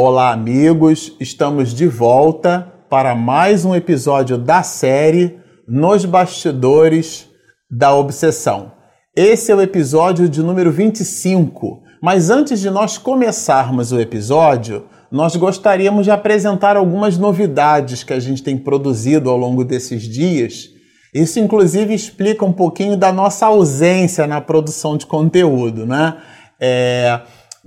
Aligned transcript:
Olá, 0.00 0.30
amigos! 0.30 1.16
Estamos 1.18 1.74
de 1.74 1.88
volta 1.88 2.72
para 2.88 3.16
mais 3.16 3.64
um 3.64 3.74
episódio 3.74 4.38
da 4.38 4.62
série 4.62 5.40
Nos 5.66 6.04
Bastidores 6.04 7.28
da 7.68 7.92
Obsessão. 7.92 8.70
Esse 9.16 9.50
é 9.50 9.56
o 9.56 9.60
episódio 9.60 10.28
de 10.28 10.40
número 10.40 10.70
25. 10.70 11.82
Mas 12.00 12.30
antes 12.30 12.60
de 12.60 12.70
nós 12.70 12.96
começarmos 12.96 13.90
o 13.90 13.98
episódio, 13.98 14.84
nós 15.10 15.34
gostaríamos 15.34 16.04
de 16.04 16.12
apresentar 16.12 16.76
algumas 16.76 17.18
novidades 17.18 18.04
que 18.04 18.12
a 18.12 18.20
gente 18.20 18.40
tem 18.40 18.56
produzido 18.56 19.28
ao 19.28 19.36
longo 19.36 19.64
desses 19.64 20.02
dias. 20.02 20.68
Isso, 21.12 21.40
inclusive, 21.40 21.92
explica 21.92 22.44
um 22.44 22.52
pouquinho 22.52 22.96
da 22.96 23.12
nossa 23.12 23.46
ausência 23.46 24.28
na 24.28 24.40
produção 24.40 24.96
de 24.96 25.06
conteúdo, 25.06 25.84
né? 25.84 26.18
É, 26.60 27.20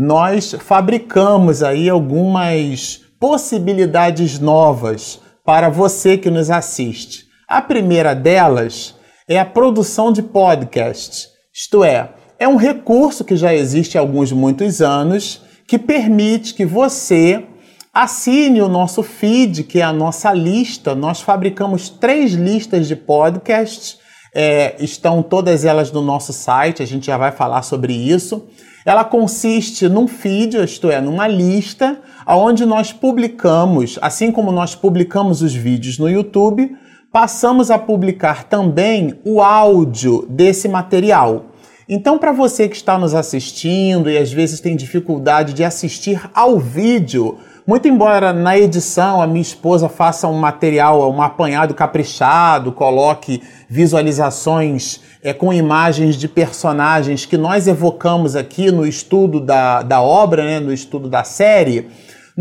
nós 0.04 0.56
fabricamos 0.58 1.62
aí 1.62 1.88
algumas 1.88 3.02
possibilidades 3.20 4.40
novas 4.40 5.22
para 5.46 5.70
você 5.70 6.18
que 6.18 6.32
nos 6.32 6.50
assiste. 6.50 7.26
A 7.48 7.62
primeira 7.62 8.16
delas 8.16 8.96
é 9.28 9.40
a 9.40 9.46
produção 9.46 10.12
de 10.12 10.24
podcast, 10.24 11.30
isto 11.54 11.84
é, 11.84 12.10
é 12.40 12.48
um 12.48 12.56
recurso 12.56 13.24
que 13.24 13.36
já 13.36 13.54
existe 13.54 13.96
há 13.96 14.02
alguns 14.02 14.32
muitos 14.32 14.82
anos 14.82 15.44
que 15.68 15.78
permite 15.78 16.56
que 16.56 16.66
você 16.66 17.46
assine 17.94 18.60
o 18.60 18.68
nosso 18.68 19.04
feed, 19.04 19.66
que 19.66 19.82
é 19.82 19.84
a 19.84 19.94
nossa 19.94 20.34
lista. 20.34 20.96
Nós 20.96 21.22
fabricamos 21.22 21.90
três 21.90 22.34
listas 22.34 22.88
de 22.88 22.96
podcasts, 22.96 24.00
é, 24.34 24.76
estão 24.80 25.22
todas 25.22 25.66
elas 25.66 25.92
no 25.92 26.02
nosso 26.02 26.32
site, 26.32 26.82
a 26.82 26.86
gente 26.86 27.08
já 27.08 27.18
vai 27.18 27.32
falar 27.32 27.62
sobre 27.64 27.94
isso. 27.94 28.48
Ela 28.86 29.04
consiste 29.04 29.88
num 29.88 30.08
feed, 30.08 30.58
isto 30.58 30.90
é, 30.90 31.00
numa 31.00 31.28
lista, 31.28 32.00
onde 32.26 32.66
nós 32.66 32.92
publicamos, 32.92 34.00
assim 34.02 34.32
como 34.32 34.52
nós 34.52 34.74
publicamos 34.74 35.42
os 35.42 35.54
vídeos 35.54 36.00
no 36.00 36.10
YouTube, 36.10 36.76
passamos 37.12 37.70
a 37.70 37.78
publicar 37.78 38.46
também 38.46 39.20
o 39.24 39.42
áudio 39.42 40.26
desse 40.30 40.68
material. 40.68 41.46
Então, 41.88 42.18
para 42.18 42.32
você 42.32 42.70
que 42.70 42.76
está 42.76 42.98
nos 42.98 43.14
assistindo 43.14 44.10
e 44.10 44.18
às 44.18 44.32
vezes 44.32 44.62
tem 44.62 44.78
dificuldade 44.78 45.54
de 45.54 45.64
assistir 45.64 46.22
ao 46.34 46.58
vídeo, 46.58 47.38
muito 47.66 47.88
embora 47.88 48.34
na 48.34 48.58
edição 48.58 49.22
a 49.22 49.28
minha 49.28 49.42
esposa 49.42 49.88
faça 49.88 50.28
um 50.28 50.38
material, 50.40 51.12
um 51.12 51.22
apanhado 51.22 51.74
caprichado, 51.74 52.72
coloque 52.72 53.42
visualizações 53.70 55.02
é, 55.24 55.34
com 55.34 55.54
imagens 55.54 56.16
de 56.16 56.28
personagens 56.28 57.26
que 57.26 57.38
nós 57.38 57.68
evocamos 57.68 58.36
aqui 58.36 58.72
no 58.72 58.86
estudo 58.86 59.40
da, 59.40 59.84
da 59.84 60.02
obra, 60.02 60.44
né, 60.44 60.60
no 60.60 60.74
estudo 60.74 61.08
da 61.08 61.24
série. 61.24 61.88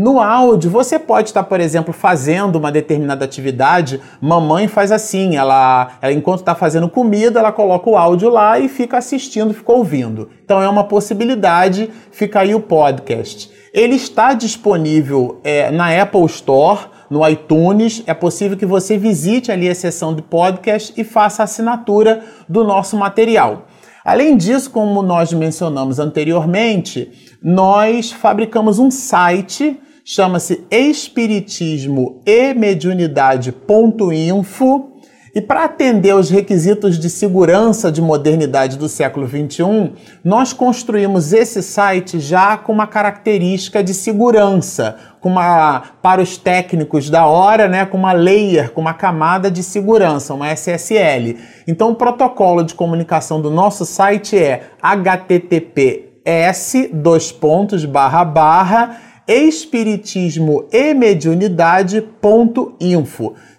No 0.01 0.19
áudio, 0.19 0.71
você 0.71 0.97
pode 0.97 1.29
estar, 1.29 1.43
por 1.43 1.59
exemplo, 1.59 1.93
fazendo 1.93 2.55
uma 2.55 2.71
determinada 2.71 3.23
atividade. 3.23 4.01
Mamãe 4.19 4.67
faz 4.67 4.91
assim, 4.91 5.35
ela, 5.35 5.91
ela 6.01 6.11
enquanto 6.11 6.39
está 6.39 6.55
fazendo 6.55 6.89
comida, 6.89 7.39
ela 7.39 7.51
coloca 7.51 7.87
o 7.87 7.95
áudio 7.95 8.27
lá 8.27 8.57
e 8.57 8.67
fica 8.67 8.97
assistindo, 8.97 9.53
fica 9.53 9.71
ouvindo. 9.71 10.27
Então 10.43 10.59
é 10.59 10.67
uma 10.67 10.85
possibilidade, 10.85 11.87
fica 12.11 12.39
aí 12.39 12.55
o 12.55 12.59
podcast. 12.59 13.51
Ele 13.71 13.93
está 13.93 14.33
disponível 14.33 15.39
é, 15.43 15.69
na 15.69 16.01
Apple 16.01 16.25
Store, 16.25 16.79
no 17.07 17.27
iTunes. 17.29 18.01
É 18.07 18.15
possível 18.15 18.57
que 18.57 18.65
você 18.65 18.97
visite 18.97 19.51
ali 19.51 19.69
a 19.69 19.75
seção 19.75 20.15
de 20.15 20.23
podcast 20.23 20.99
e 20.99 21.03
faça 21.03 21.43
a 21.43 21.45
assinatura 21.45 22.23
do 22.49 22.63
nosso 22.63 22.97
material. 22.97 23.67
Além 24.03 24.35
disso, 24.35 24.71
como 24.71 25.03
nós 25.03 25.31
mencionamos 25.31 25.99
anteriormente, 25.99 27.37
nós 27.39 28.11
fabricamos 28.11 28.79
um 28.79 28.89
site, 28.89 29.79
chama-se 30.03 30.65
espiritismo 30.69 32.21
e 32.25 32.53
mediunidade.info 32.53 34.91
e 35.33 35.39
para 35.39 35.63
atender 35.63 36.11
aos 36.11 36.29
requisitos 36.29 36.99
de 36.99 37.09
segurança 37.09 37.89
de 37.89 38.01
modernidade 38.01 38.77
do 38.77 38.89
século 38.89 39.25
XXI, 39.25 39.93
nós 40.25 40.51
construímos 40.51 41.31
esse 41.31 41.63
site 41.63 42.19
já 42.19 42.57
com 42.57 42.73
uma 42.73 42.85
característica 42.85 43.81
de 43.81 43.93
segurança, 43.93 44.97
com 45.21 45.29
uma, 45.29 45.83
para 46.01 46.21
os 46.21 46.35
técnicos 46.35 47.09
da 47.09 47.27
hora, 47.27 47.69
né, 47.69 47.85
com 47.85 47.97
uma 47.97 48.11
layer, 48.11 48.71
com 48.71 48.81
uma 48.81 48.93
camada 48.93 49.49
de 49.49 49.63
segurança, 49.63 50.33
uma 50.33 50.51
SSL. 50.51 51.37
Então 51.65 51.91
o 51.91 51.95
protocolo 51.95 52.61
de 52.61 52.75
comunicação 52.75 53.41
do 53.41 53.49
nosso 53.49 53.85
site 53.85 54.37
é 54.37 54.63
https 54.81 56.89
dois 56.91 57.31
pontos 57.31 57.85
barra 57.85 58.25
barra 58.25 59.10
espiritismo 59.27 60.65
e. 60.71 60.93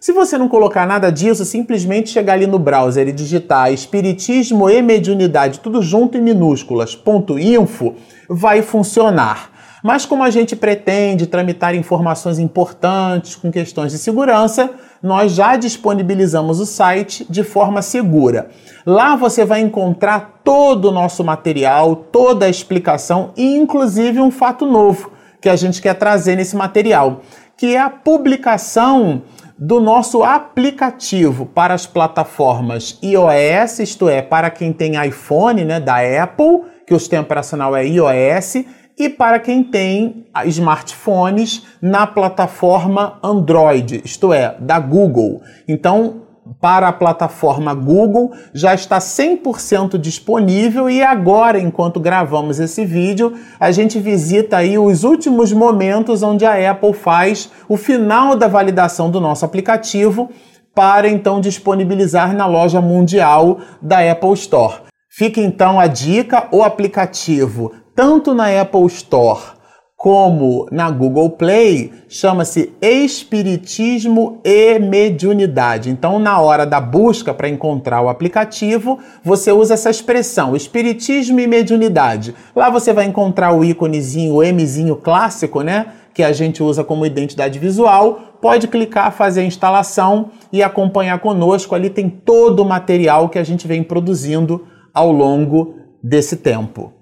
Se 0.00 0.12
você 0.12 0.36
não 0.36 0.48
colocar 0.48 0.86
nada 0.86 1.10
disso, 1.10 1.44
simplesmente 1.44 2.10
chegar 2.10 2.34
ali 2.34 2.46
no 2.46 2.58
browser 2.58 3.08
e 3.08 3.12
digitar 3.12 3.72
espiritismo 3.72 4.68
e 4.68 4.82
mediunidade, 4.82 5.60
tudo 5.60 5.80
junto 5.80 6.18
em 6.18 6.20
minúsculas, 6.20 6.98
.info, 7.38 7.94
vai 8.28 8.62
funcionar. 8.62 9.50
Mas 9.82 10.06
como 10.06 10.22
a 10.22 10.30
gente 10.30 10.54
pretende 10.54 11.26
tramitar 11.26 11.74
informações 11.74 12.38
importantes 12.38 13.34
com 13.34 13.50
questões 13.50 13.90
de 13.90 13.98
segurança, 13.98 14.70
nós 15.02 15.32
já 15.32 15.56
disponibilizamos 15.56 16.60
o 16.60 16.66
site 16.66 17.26
de 17.28 17.42
forma 17.42 17.82
segura. 17.82 18.48
Lá 18.86 19.16
você 19.16 19.44
vai 19.44 19.60
encontrar 19.60 20.40
todo 20.44 20.86
o 20.86 20.92
nosso 20.92 21.24
material, 21.24 21.96
toda 21.96 22.46
a 22.46 22.48
explicação 22.48 23.32
e 23.36 23.56
inclusive 23.56 24.20
um 24.20 24.30
fato 24.30 24.64
novo 24.64 25.10
que 25.42 25.48
a 25.48 25.56
gente 25.56 25.82
quer 25.82 25.94
trazer 25.94 26.36
nesse 26.36 26.56
material, 26.56 27.20
que 27.56 27.74
é 27.74 27.80
a 27.80 27.90
publicação 27.90 29.22
do 29.58 29.80
nosso 29.80 30.22
aplicativo 30.22 31.46
para 31.46 31.74
as 31.74 31.84
plataformas 31.84 32.98
iOS, 33.02 33.80
isto 33.80 34.08
é, 34.08 34.22
para 34.22 34.50
quem 34.50 34.72
tem 34.72 35.04
iPhone, 35.04 35.64
né, 35.64 35.78
da 35.78 35.96
Apple, 36.22 36.62
que 36.86 36.94
o 36.94 36.98
sistema 36.98 37.22
operacional 37.22 37.76
é 37.76 37.84
iOS, 37.86 38.64
e 38.98 39.08
para 39.08 39.38
quem 39.38 39.64
tem 39.64 40.26
smartphones 40.46 41.66
na 41.80 42.06
plataforma 42.06 43.18
Android, 43.22 44.00
isto 44.04 44.32
é, 44.32 44.56
da 44.60 44.78
Google. 44.78 45.42
Então, 45.66 46.21
para 46.60 46.88
a 46.88 46.92
plataforma 46.92 47.74
Google 47.74 48.32
já 48.52 48.74
está 48.74 48.98
100% 48.98 49.98
disponível 49.98 50.88
e 50.90 51.02
agora, 51.02 51.58
enquanto 51.58 52.00
gravamos 52.00 52.58
esse 52.60 52.84
vídeo, 52.84 53.34
a 53.58 53.70
gente 53.70 53.98
visita 53.98 54.58
aí 54.58 54.78
os 54.78 55.04
últimos 55.04 55.52
momentos 55.52 56.22
onde 56.22 56.44
a 56.44 56.70
Apple 56.70 56.92
faz 56.92 57.50
o 57.68 57.76
final 57.76 58.36
da 58.36 58.48
validação 58.48 59.10
do 59.10 59.20
nosso 59.20 59.44
aplicativo 59.44 60.30
para 60.74 61.08
então 61.08 61.40
disponibilizar 61.40 62.34
na 62.34 62.46
loja 62.46 62.80
mundial 62.80 63.58
da 63.80 63.98
Apple 64.10 64.32
Store. 64.34 64.82
Fica 65.08 65.40
então 65.40 65.78
a 65.78 65.86
dica, 65.86 66.48
o 66.50 66.62
aplicativo 66.62 67.72
tanto 67.94 68.34
na 68.34 68.60
Apple 68.60 68.86
Store 68.86 69.61
como 70.02 70.66
na 70.72 70.90
Google 70.90 71.30
Play, 71.30 71.92
chama-se 72.08 72.72
Espiritismo 72.82 74.40
e 74.44 74.76
Mediunidade. 74.80 75.90
Então, 75.90 76.18
na 76.18 76.40
hora 76.40 76.66
da 76.66 76.80
busca 76.80 77.32
para 77.32 77.48
encontrar 77.48 78.02
o 78.02 78.08
aplicativo, 78.08 78.98
você 79.22 79.52
usa 79.52 79.74
essa 79.74 79.90
expressão, 79.90 80.56
Espiritismo 80.56 81.38
e 81.38 81.46
Mediunidade. 81.46 82.34
Lá 82.56 82.68
você 82.68 82.92
vai 82.92 83.04
encontrar 83.04 83.54
o 83.54 83.64
íconezinho, 83.64 84.38
o 84.38 84.42
Mzinho 84.42 84.96
clássico, 84.96 85.62
né? 85.62 85.92
Que 86.12 86.24
a 86.24 86.32
gente 86.32 86.64
usa 86.64 86.82
como 86.82 87.06
identidade 87.06 87.60
visual. 87.60 88.38
Pode 88.40 88.66
clicar, 88.66 89.12
fazer 89.12 89.42
a 89.42 89.46
instalação 89.46 90.30
e 90.52 90.64
acompanhar 90.64 91.20
conosco. 91.20 91.76
Ali 91.76 91.88
tem 91.88 92.10
todo 92.10 92.58
o 92.58 92.68
material 92.68 93.28
que 93.28 93.38
a 93.38 93.44
gente 93.44 93.68
vem 93.68 93.84
produzindo 93.84 94.66
ao 94.92 95.12
longo 95.12 95.76
desse 96.02 96.38
tempo. 96.38 96.92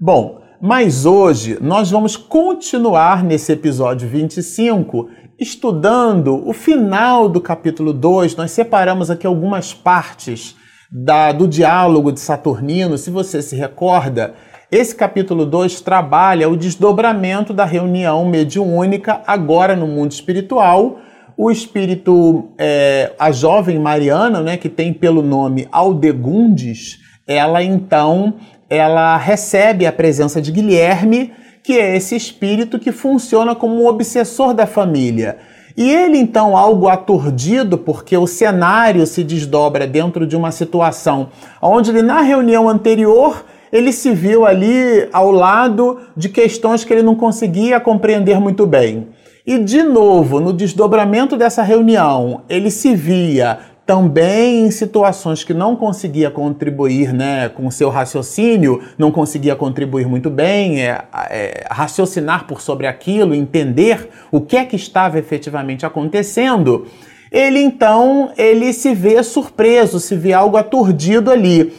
Bom, 0.00 0.39
mas 0.60 1.06
hoje 1.06 1.56
nós 1.58 1.90
vamos 1.90 2.18
continuar 2.18 3.24
nesse 3.24 3.50
episódio 3.50 4.06
25 4.06 5.08
estudando 5.38 6.46
o 6.46 6.52
final 6.52 7.30
do 7.30 7.40
capítulo 7.40 7.94
2. 7.94 8.36
Nós 8.36 8.50
separamos 8.50 9.10
aqui 9.10 9.26
algumas 9.26 9.72
partes 9.72 10.54
da, 10.92 11.32
do 11.32 11.48
diálogo 11.48 12.12
de 12.12 12.20
Saturnino. 12.20 12.98
Se 12.98 13.10
você 13.10 13.40
se 13.40 13.56
recorda, 13.56 14.34
esse 14.70 14.94
capítulo 14.94 15.46
2 15.46 15.80
trabalha 15.80 16.46
o 16.46 16.56
desdobramento 16.56 17.54
da 17.54 17.64
reunião 17.64 18.26
mediúnica 18.26 19.22
agora 19.26 19.74
no 19.74 19.86
mundo 19.86 20.12
espiritual. 20.12 20.98
O 21.38 21.50
espírito, 21.50 22.50
é, 22.58 23.14
a 23.18 23.32
jovem 23.32 23.78
Mariana, 23.78 24.42
né, 24.42 24.58
que 24.58 24.68
tem 24.68 24.92
pelo 24.92 25.22
nome 25.22 25.66
Aldegundes, 25.72 26.98
ela 27.26 27.62
então 27.62 28.34
ela 28.70 29.16
recebe 29.16 29.84
a 29.84 29.92
presença 29.92 30.40
de 30.40 30.52
Guilherme, 30.52 31.32
que 31.60 31.72
é 31.76 31.96
esse 31.96 32.14
espírito 32.14 32.78
que 32.78 32.92
funciona 32.92 33.54
como 33.54 33.82
um 33.82 33.86
obsessor 33.88 34.54
da 34.54 34.64
família. 34.64 35.38
E 35.76 35.90
ele, 35.90 36.18
então, 36.18 36.56
algo 36.56 36.88
aturdido, 36.88 37.76
porque 37.76 38.16
o 38.16 38.26
cenário 38.26 39.04
se 39.06 39.24
desdobra 39.24 39.86
dentro 39.86 40.26
de 40.26 40.36
uma 40.36 40.52
situação 40.52 41.28
onde 41.60 41.90
ele, 41.90 42.02
na 42.02 42.20
reunião 42.20 42.68
anterior, 42.68 43.44
ele 43.72 43.92
se 43.92 44.12
viu 44.12 44.46
ali 44.46 45.08
ao 45.12 45.30
lado 45.30 45.98
de 46.16 46.28
questões 46.28 46.84
que 46.84 46.92
ele 46.92 47.02
não 47.02 47.14
conseguia 47.14 47.80
compreender 47.80 48.38
muito 48.40 48.66
bem. 48.66 49.08
E 49.46 49.58
de 49.58 49.82
novo, 49.82 50.38
no 50.38 50.52
desdobramento 50.52 51.36
dessa 51.36 51.62
reunião, 51.62 52.42
ele 52.48 52.70
se 52.70 52.94
via 52.94 53.58
também 53.90 54.66
em 54.66 54.70
situações 54.70 55.42
que 55.42 55.52
não 55.52 55.74
conseguia 55.74 56.30
contribuir 56.30 57.12
né, 57.12 57.48
com 57.48 57.66
o 57.66 57.72
seu 57.72 57.90
raciocínio, 57.90 58.80
não 58.96 59.10
conseguia 59.10 59.56
contribuir 59.56 60.06
muito 60.06 60.30
bem, 60.30 60.80
é, 60.80 61.02
é, 61.28 61.66
raciocinar 61.68 62.46
por 62.46 62.60
sobre 62.60 62.86
aquilo, 62.86 63.34
entender 63.34 64.08
o 64.30 64.40
que 64.40 64.56
é 64.56 64.64
que 64.64 64.76
estava 64.76 65.18
efetivamente 65.18 65.84
acontecendo, 65.84 66.86
ele 67.32 67.58
então 67.58 68.30
ele 68.38 68.72
se 68.72 68.94
vê 68.94 69.20
surpreso, 69.24 69.98
se 69.98 70.14
vê 70.14 70.32
algo 70.32 70.56
aturdido 70.56 71.28
ali. 71.28 71.76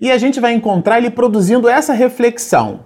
E 0.00 0.10
a 0.10 0.18
gente 0.18 0.40
vai 0.40 0.54
encontrar 0.54 0.98
ele 0.98 1.10
produzindo 1.10 1.68
essa 1.68 1.92
reflexão. 1.92 2.80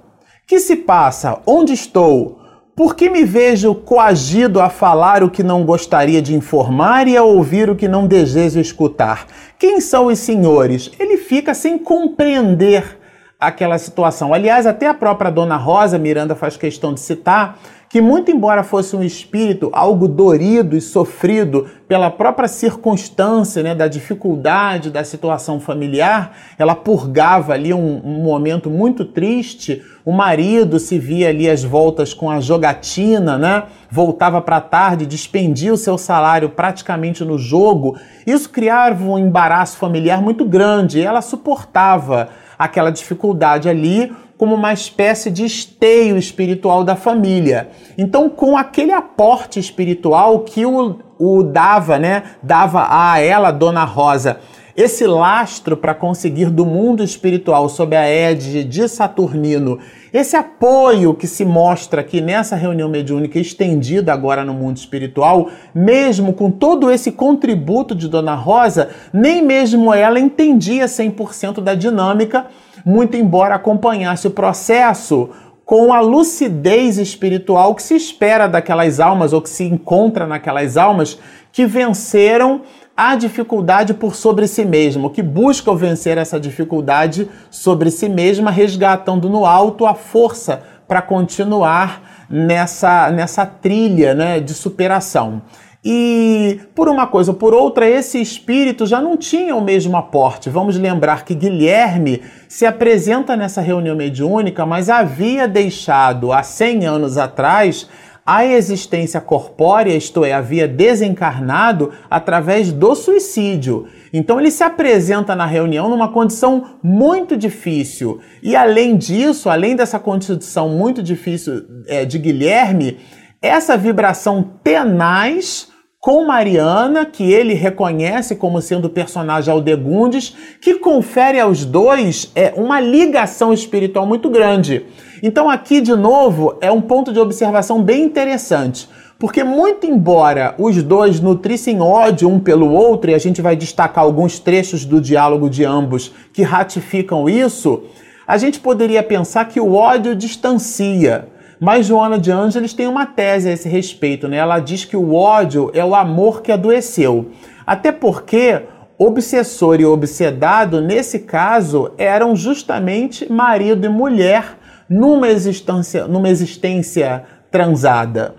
Que 0.47 0.61
se 0.61 0.77
passa? 0.77 1.41
Onde 1.47 1.73
estou? 1.73 2.46
Por 2.77 2.95
que 2.95 3.09
me 3.09 3.25
vejo 3.25 3.75
coagido 3.75 4.61
a 4.61 4.69
falar 4.69 5.23
o 5.23 5.31
que 5.31 5.43
não 5.43 5.65
gostaria 5.65 6.21
de 6.21 6.35
informar 6.35 7.09
e 7.09 7.17
a 7.17 7.23
ouvir 7.23 7.71
o 7.71 7.75
que 7.75 7.89
não 7.89 8.07
desejo 8.07 8.61
escutar? 8.61 9.27
Quem 9.59 9.81
são 9.81 10.09
os 10.09 10.19
senhores? 10.19 10.91
Ele 11.01 11.17
fica 11.17 11.55
sem 11.55 11.79
compreender 11.79 12.99
aquela 13.39 13.79
situação. 13.79 14.33
Aliás, 14.33 14.67
até 14.67 14.87
a 14.87 14.95
própria 14.95 15.31
Dona 15.31 15.57
Rosa 15.57 15.99
Miranda 15.99 16.35
faz 16.35 16.57
questão 16.57 16.95
de 16.95 17.01
citar 17.01 17.59
que, 17.89 18.01
muito 18.01 18.31
embora 18.31 18.65
fosse 18.65 18.97
um 18.97 19.03
espírito 19.03 19.71
algo 19.73 20.09
dorido 20.09 20.77
e 20.77 20.81
sofrido 20.81 21.69
pela 21.87 22.11
própria 22.11 22.49
circunstância 22.49 23.63
né, 23.63 23.75
da 23.75 23.87
dificuldade 23.87 24.91
da 24.91 25.05
situação 25.05 25.61
familiar, 25.61 26.37
ela 26.59 26.75
purgava 26.75 27.53
ali 27.53 27.73
um, 27.73 28.01
um 28.05 28.23
momento 28.23 28.69
muito 28.69 29.05
triste. 29.05 29.83
O 30.05 30.13
marido 30.13 30.81
se 30.81 30.99
via 30.99 31.29
ali 31.29 31.49
às 31.49 31.63
voltas 31.63 32.13
com 32.13 32.29
a 32.29 32.41
jogatina, 32.41 33.39
né? 33.39 33.65
voltava 33.89 34.41
para 34.41 34.61
tarde, 34.61 35.07
despendia 35.07 35.73
o 35.73 35.77
seu 35.77 35.97
salário 35.97 36.49
praticamente 36.49 37.25
no 37.25 37.39
jogo. 37.39 37.97
Isso 38.27 38.51
criava 38.51 39.05
um 39.05 39.19
embaraço 39.19 39.77
familiar 39.77 40.21
muito 40.21 40.45
grande 40.45 41.01
ela 41.01 41.23
suportava 41.23 42.29
aquela 42.59 42.91
dificuldade 42.91 43.69
ali 43.69 44.13
como 44.39 44.55
uma 44.55 44.73
espécie 44.73 45.31
de 45.31 45.45
esteio 45.45 46.17
espiritual 46.17 46.85
da 46.85 46.95
família. 46.95 47.71
Então, 47.97 48.29
com 48.29 48.57
aquele 48.57 48.93
aporte 48.93 49.59
espiritual 49.59 50.41
que 50.41 50.67
o, 50.67 50.99
o 51.19 51.43
dava, 51.43 51.99
né, 51.99 52.23
dava 52.43 52.87
a 52.91 53.19
ela, 53.19 53.51
Dona 53.51 53.85
Rosa, 53.85 54.41
esse 54.77 55.07
lastro 55.07 55.77
para 55.77 55.95
conseguir 55.95 56.51
do 56.51 56.67
mundo 56.67 57.03
espiritual 57.03 57.69
sob 57.69 57.97
a 57.97 58.07
égide 58.07 58.63
de 58.63 58.89
Saturnino, 58.89 59.79
esse 60.13 60.37
apoio 60.37 61.15
que 61.15 61.27
se 61.27 61.45
mostra 61.45 62.03
aqui 62.03 62.21
nessa 62.21 62.57
reunião 62.57 62.89
mediúnica 62.89 63.39
estendida 63.39 64.13
agora 64.13 64.45
no 64.45 64.53
mundo 64.53 64.77
espiritual, 64.77 65.49
mesmo 65.75 66.33
com 66.35 66.51
todo 66.51 66.91
esse 66.91 67.13
contributo 67.13 67.95
de 67.95 68.09
Dona 68.09 68.35
Rosa, 68.35 68.91
nem 69.13 69.43
mesmo 69.43 69.95
ela 69.95 70.21
entendia 70.21 70.87
100% 70.87 71.61
da 71.63 71.75
dinâmica 71.75 72.47
muito 72.87 73.17
embora 73.17 73.57
acompanhasse 73.57 74.29
o 74.29 74.31
processo 74.31 75.31
com 75.65 75.93
a 75.93 75.99
lucidez 75.99 76.99
espiritual 76.99 77.75
que 77.75 77.83
se 77.83 77.97
espera 77.97 78.47
daquelas 78.47 79.01
almas 79.01 79.33
ou 79.33 79.43
que 79.43 79.51
se 79.51 79.65
encontra 79.65 80.25
naquelas 80.25 80.77
almas 80.77 81.19
que 81.51 81.67
venceram 81.67 82.61
a 82.97 83.15
dificuldade 83.15 83.93
por 83.93 84.15
sobre 84.15 84.47
si 84.47 84.65
mesmo, 84.65 85.11
que 85.11 85.23
buscam 85.23 85.75
vencer 85.77 86.17
essa 86.17 86.41
dificuldade 86.41 87.29
sobre 87.51 87.91
si 87.91 88.09
mesma, 88.09 88.51
resgatando 88.51 89.29
no 89.29 89.45
alto 89.45 89.85
a 89.85 89.95
força 89.95 90.63
para 90.89 91.03
continuar 91.03 92.27
nessa, 92.31 93.11
nessa 93.11 93.45
trilha 93.45 94.15
né, 94.15 94.41
de 94.41 94.55
superação. 94.55 95.43
E 95.89 96.59
por 96.75 96.89
uma 96.89 97.07
coisa 97.07 97.31
ou 97.31 97.37
por 97.37 97.55
outra, 97.55 97.89
esse 97.89 98.21
espírito 98.21 98.87
já 98.87 99.01
não 99.01 99.17
tinha 99.17 99.55
o 99.55 99.63
mesmo 99.63 99.97
aporte. 99.97 100.51
Vamos 100.51 100.77
lembrar 100.77 101.25
que 101.25 101.33
Guilherme 101.33 102.23
se 102.49 102.67
apresenta 102.67 103.37
nessa 103.37 103.61
reunião 103.61 103.95
mediúnica, 103.95 104.67
mas 104.67 104.91
havia 104.91 105.47
deixado 105.47 106.33
há 106.33 106.43
100 106.43 106.87
anos 106.87 107.17
atrás 107.17 107.89
a 108.27 108.45
existência 108.45 109.21
corpórea, 109.21 109.95
isto 109.95 110.25
é, 110.25 110.33
havia 110.33 110.67
desencarnado 110.67 111.93
através 112.11 112.73
do 112.73 112.93
suicídio. 112.97 113.87
Então 114.13 114.41
ele 114.41 114.51
se 114.51 114.65
apresenta 114.65 115.37
na 115.37 115.47
reunião 115.47 115.89
numa 115.89 116.09
condição 116.09 116.79
muito 116.83 117.37
difícil. 117.37 118.19
E 118.43 118.57
além 118.57 118.97
disso, 118.97 119.49
além 119.49 119.77
dessa 119.77 120.01
condição 120.01 120.69
muito 120.69 121.05
difícil 121.05 121.63
é, 121.87 122.05
de 122.05 122.19
Guilherme, 122.19 122.99
essa 123.41 123.77
vibração 123.77 124.43
tenaz 124.65 125.69
com 126.01 126.25
Mariana, 126.25 127.05
que 127.05 127.33
ele 127.33 127.55
reconhece 127.55 128.37
como 128.37 128.61
sendo 128.61 128.87
o 128.87 128.91
personagem 128.91 129.53
Aldegundes, 129.53 130.37
que 130.61 130.75
confere 130.75 131.39
aos 131.39 131.65
dois 131.65 132.31
é, 132.35 132.53
uma 132.57 132.81
ligação 132.81 133.53
espiritual 133.53 134.07
muito 134.07 134.29
grande. 134.31 134.85
Então, 135.23 135.49
aqui, 135.49 135.81
de 135.81 135.95
novo, 135.95 136.57
é 136.61 136.71
um 136.71 136.81
ponto 136.81 137.13
de 137.13 137.19
observação 137.19 137.83
bem 137.83 138.05
interessante. 138.05 138.89
Porque, 139.19 139.43
muito 139.43 139.87
embora 139.87 140.55
os 140.59 140.83
dois 140.83 141.21
nutrissem 141.21 141.81
ódio 141.81 142.29
um 142.29 142.39
pelo 142.39 142.71
outro, 142.71 143.11
e 143.11 143.15
a 143.15 143.19
gente 143.19 143.41
vai 143.41 143.57
destacar 143.57 144.05
alguns 144.05 144.39
trechos 144.39 144.85
do 144.85 145.01
diálogo 145.01 145.49
de 145.49 145.65
ambos 145.65 146.13
que 146.33 146.43
ratificam 146.43 147.29
isso, 147.29 147.85
a 148.27 148.37
gente 148.37 148.61
poderia 148.61 149.03
pensar 149.03 149.47
que 149.47 149.59
o 149.59 149.73
ódio 149.73 150.15
distancia. 150.15 151.29
Mas 151.59 151.87
Joana 151.87 152.19
de 152.19 152.31
Ângeles 152.31 152.75
tem 152.75 152.87
uma 152.87 153.07
tese 153.07 153.49
a 153.49 153.53
esse 153.53 153.69
respeito, 153.69 154.29
né? 154.29 154.37
Ela 154.37 154.61
diz 154.61 154.85
que 154.85 154.97
o 154.97 155.15
ódio 155.15 155.71
é 155.73 155.83
o 155.83 155.95
amor 155.95 156.43
que 156.43 156.53
adoeceu. 156.53 157.31
Até 157.67 157.91
porque 157.91 158.63
obsessor 158.99 159.81
e 159.81 159.87
obsedado, 159.87 160.81
nesse 160.81 161.21
caso, 161.21 161.93
eram 161.97 162.37
justamente 162.37 163.31
marido 163.31 163.87
e 163.87 163.89
mulher 163.89 164.56
numa 164.89 165.29
existência, 165.29 166.07
numa 166.07 166.29
existência 166.29 167.25
transada. 167.51 168.35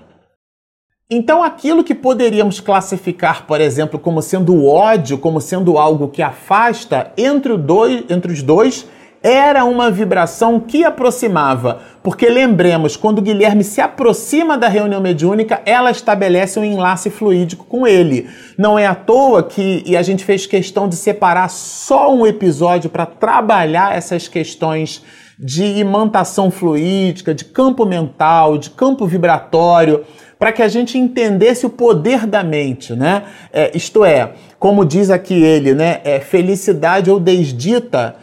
Então, 1.09 1.41
aquilo 1.41 1.85
que 1.85 1.95
poderíamos 1.95 2.59
classificar, 2.59 3.45
por 3.45 3.61
exemplo, 3.61 3.97
como 3.97 4.21
sendo 4.21 4.65
ódio, 4.65 5.17
como 5.17 5.39
sendo 5.39 5.77
algo 5.77 6.09
que 6.09 6.21
afasta 6.21 7.13
entre, 7.17 7.55
dois, 7.57 8.03
entre 8.09 8.33
os 8.33 8.43
dois, 8.43 8.85
era 9.23 9.65
uma 9.65 9.89
vibração 9.89 10.59
que 10.59 10.83
aproximava, 10.83 11.81
porque 12.03 12.29
lembremos, 12.29 12.95
quando 12.95 13.21
Guilherme 13.21 13.63
se 13.63 13.81
aproxima 13.81 14.57
da 14.57 14.67
reunião 14.67 15.01
mediúnica, 15.01 15.61
ela 15.65 15.91
estabelece 15.91 16.59
um 16.59 16.63
enlace 16.63 17.09
fluídico 17.09 17.65
com 17.65 17.87
ele. 17.87 18.29
Não 18.57 18.77
é 18.77 18.85
à 18.85 18.93
toa 18.93 19.43
que 19.43 19.83
e 19.85 19.97
a 19.97 20.01
gente 20.01 20.23
fez 20.23 20.45
questão 20.45 20.87
de 20.87 20.95
separar 20.95 21.49
só 21.49 22.13
um 22.13 22.27
episódio 22.27 22.89
para 22.89 23.05
trabalhar 23.05 23.95
essas 23.95 24.27
questões 24.27 25.03
de 25.39 25.63
imantação 25.63 26.49
fluídica, 26.49 27.33
de 27.33 27.45
campo 27.45 27.85
mental, 27.85 28.57
de 28.57 28.69
campo 28.69 29.05
vibratório, 29.05 30.03
para 30.39 30.51
que 30.51 30.61
a 30.61 30.67
gente 30.67 30.97
entendesse 30.97 31.65
o 31.65 31.69
poder 31.69 32.25
da 32.25 32.43
mente, 32.43 32.93
né? 32.93 33.23
É, 33.51 33.75
isto 33.75 34.05
é, 34.05 34.33
como 34.59 34.85
diz 34.85 35.09
aqui 35.09 35.33
ele, 35.33 35.73
né? 35.73 36.01
É, 36.03 36.19
felicidade 36.19 37.09
ou 37.09 37.19
desdita 37.19 38.15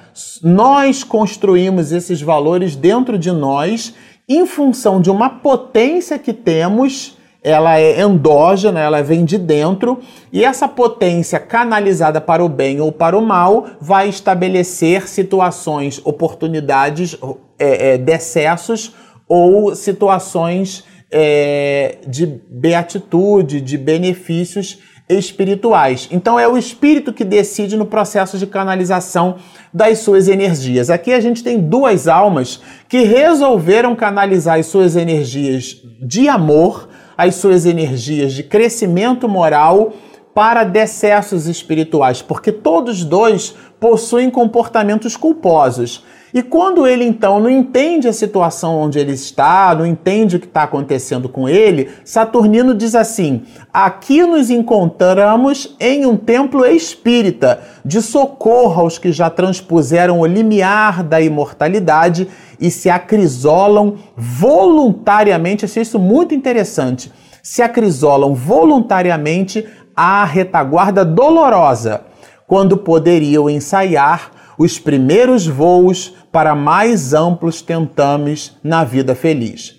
nós 0.42 1.02
construímos 1.02 1.90
esses 1.90 2.22
valores 2.22 2.76
dentro 2.76 3.18
de 3.18 3.32
nós 3.32 3.94
em 4.28 4.46
função 4.46 5.00
de 5.00 5.10
uma 5.10 5.28
potência 5.28 6.18
que 6.18 6.32
temos, 6.32 7.16
ela 7.44 7.78
é 7.78 8.00
endógena, 8.00 8.80
ela 8.80 9.02
vem 9.02 9.22
de 9.22 9.36
dentro, 9.36 10.00
e 10.32 10.42
essa 10.42 10.66
potência 10.66 11.38
canalizada 11.38 12.18
para 12.18 12.42
o 12.42 12.48
bem 12.48 12.80
ou 12.80 12.90
para 12.90 13.18
o 13.18 13.20
mal 13.20 13.66
vai 13.78 14.08
estabelecer 14.08 15.06
situações, 15.06 16.00
oportunidades, 16.06 17.14
é, 17.58 17.92
é, 17.92 17.98
decessos 17.98 18.94
ou 19.28 19.74
situações 19.76 20.84
é, 21.12 21.98
de 22.06 22.24
beatitude, 22.26 23.60
de 23.60 23.76
benefícios 23.76 24.78
espirituais. 25.06 26.08
Então 26.10 26.40
é 26.40 26.48
o 26.48 26.56
espírito 26.56 27.12
que 27.12 27.24
decide 27.24 27.76
no 27.76 27.84
processo 27.84 28.38
de 28.38 28.46
canalização 28.46 29.36
das 29.72 29.98
suas 29.98 30.28
energias. 30.28 30.88
Aqui 30.88 31.12
a 31.12 31.20
gente 31.20 31.44
tem 31.44 31.60
duas 31.60 32.08
almas 32.08 32.62
que 32.88 33.02
resolveram 33.02 33.94
canalizar 33.94 34.58
as 34.58 34.66
suas 34.66 34.96
energias 34.96 35.76
de 36.00 36.26
amor, 36.26 36.88
as 37.16 37.36
suas 37.36 37.66
energias 37.66 38.32
de 38.32 38.42
crescimento 38.42 39.28
moral 39.28 39.92
para 40.34 40.64
decessos 40.64 41.46
espirituais, 41.46 42.20
porque 42.20 42.50
todos 42.50 43.04
dois 43.04 43.54
possuem 43.84 44.30
comportamentos 44.30 45.14
culposos. 45.14 46.02
E 46.32 46.42
quando 46.42 46.86
ele 46.86 47.04
então 47.04 47.38
não 47.38 47.50
entende 47.50 48.08
a 48.08 48.14
situação 48.14 48.78
onde 48.78 48.98
ele 48.98 49.12
está, 49.12 49.74
não 49.74 49.84
entende 49.84 50.36
o 50.36 50.40
que 50.40 50.46
está 50.46 50.62
acontecendo 50.62 51.28
com 51.28 51.46
ele, 51.46 51.90
Saturnino 52.02 52.74
diz 52.74 52.94
assim: 52.94 53.42
aqui 53.70 54.22
nos 54.22 54.48
encontramos 54.48 55.76
em 55.78 56.06
um 56.06 56.16
templo 56.16 56.64
espírita, 56.64 57.60
de 57.84 58.00
socorro 58.00 58.80
aos 58.80 58.96
que 58.96 59.12
já 59.12 59.28
transpuseram 59.28 60.20
o 60.20 60.24
limiar 60.24 61.04
da 61.04 61.20
imortalidade 61.20 62.26
e 62.58 62.70
se 62.70 62.88
acrisolam 62.88 63.96
voluntariamente. 64.16 65.66
Achei 65.66 65.82
isso 65.82 65.98
muito 65.98 66.34
interessante. 66.34 67.12
Se 67.42 67.60
acrisolam 67.60 68.34
voluntariamente 68.34 69.62
à 69.94 70.24
retaguarda 70.24 71.04
dolorosa, 71.04 72.13
quando 72.46 72.76
poderiam 72.76 73.48
ensaiar 73.48 74.30
os 74.58 74.78
primeiros 74.78 75.46
voos 75.46 76.14
para 76.30 76.54
mais 76.54 77.12
amplos 77.12 77.60
tentames 77.62 78.56
na 78.62 78.84
vida 78.84 79.14
feliz. 79.14 79.76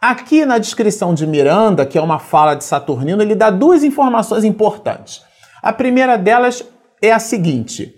Aqui 0.00 0.44
na 0.44 0.58
descrição 0.58 1.12
de 1.12 1.26
Miranda, 1.26 1.84
que 1.84 1.98
é 1.98 2.00
uma 2.00 2.18
fala 2.18 2.54
de 2.54 2.64
Saturnino, 2.64 3.22
ele 3.22 3.34
dá 3.34 3.50
duas 3.50 3.82
informações 3.82 4.44
importantes. 4.44 5.22
A 5.62 5.72
primeira 5.72 6.16
delas 6.16 6.64
é 7.02 7.10
a 7.10 7.18
seguinte: 7.18 7.94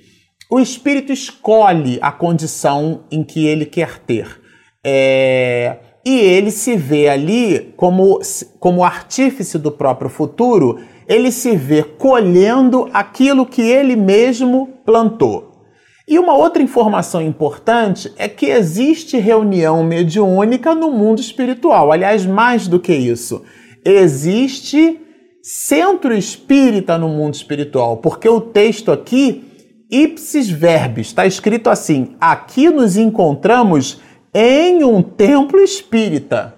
o 0.50 0.58
espírito 0.58 1.12
escolhe 1.12 1.98
a 2.00 2.10
condição 2.10 3.04
em 3.10 3.22
que 3.22 3.46
ele 3.46 3.66
quer 3.66 3.98
ter. 3.98 4.40
É, 4.82 5.76
e 6.04 6.18
ele 6.18 6.50
se 6.50 6.76
vê 6.76 7.08
ali 7.08 7.72
como, 7.76 8.20
como 8.58 8.82
artífice 8.82 9.58
do 9.58 9.70
próprio 9.70 10.08
futuro, 10.08 10.78
ele 11.06 11.30
se 11.30 11.56
vê 11.56 11.82
colhendo 11.82 12.88
aquilo 12.92 13.44
que 13.44 13.62
ele 13.62 13.96
mesmo 13.96 14.68
plantou. 14.84 15.50
E 16.08 16.18
uma 16.18 16.34
outra 16.34 16.62
informação 16.62 17.20
importante 17.20 18.12
é 18.16 18.28
que 18.28 18.46
existe 18.46 19.16
reunião 19.16 19.84
mediúnica 19.84 20.74
no 20.74 20.90
mundo 20.90 21.20
espiritual. 21.20 21.92
Aliás, 21.92 22.26
mais 22.26 22.66
do 22.66 22.80
que 22.80 22.92
isso, 22.92 23.42
existe 23.84 25.00
centro 25.42 26.12
espírita 26.14 26.98
no 26.98 27.08
mundo 27.08 27.34
espiritual, 27.34 27.98
porque 27.98 28.28
o 28.28 28.40
texto 28.40 28.90
aqui, 28.90 29.44
ipsis 29.90 30.50
verbis, 30.50 31.08
está 31.08 31.26
escrito 31.26 31.70
assim: 31.70 32.16
aqui 32.20 32.70
nos 32.70 32.96
encontramos 32.96 34.00
em 34.32 34.84
um 34.84 35.02
templo 35.02 35.60
espírita. 35.60 36.54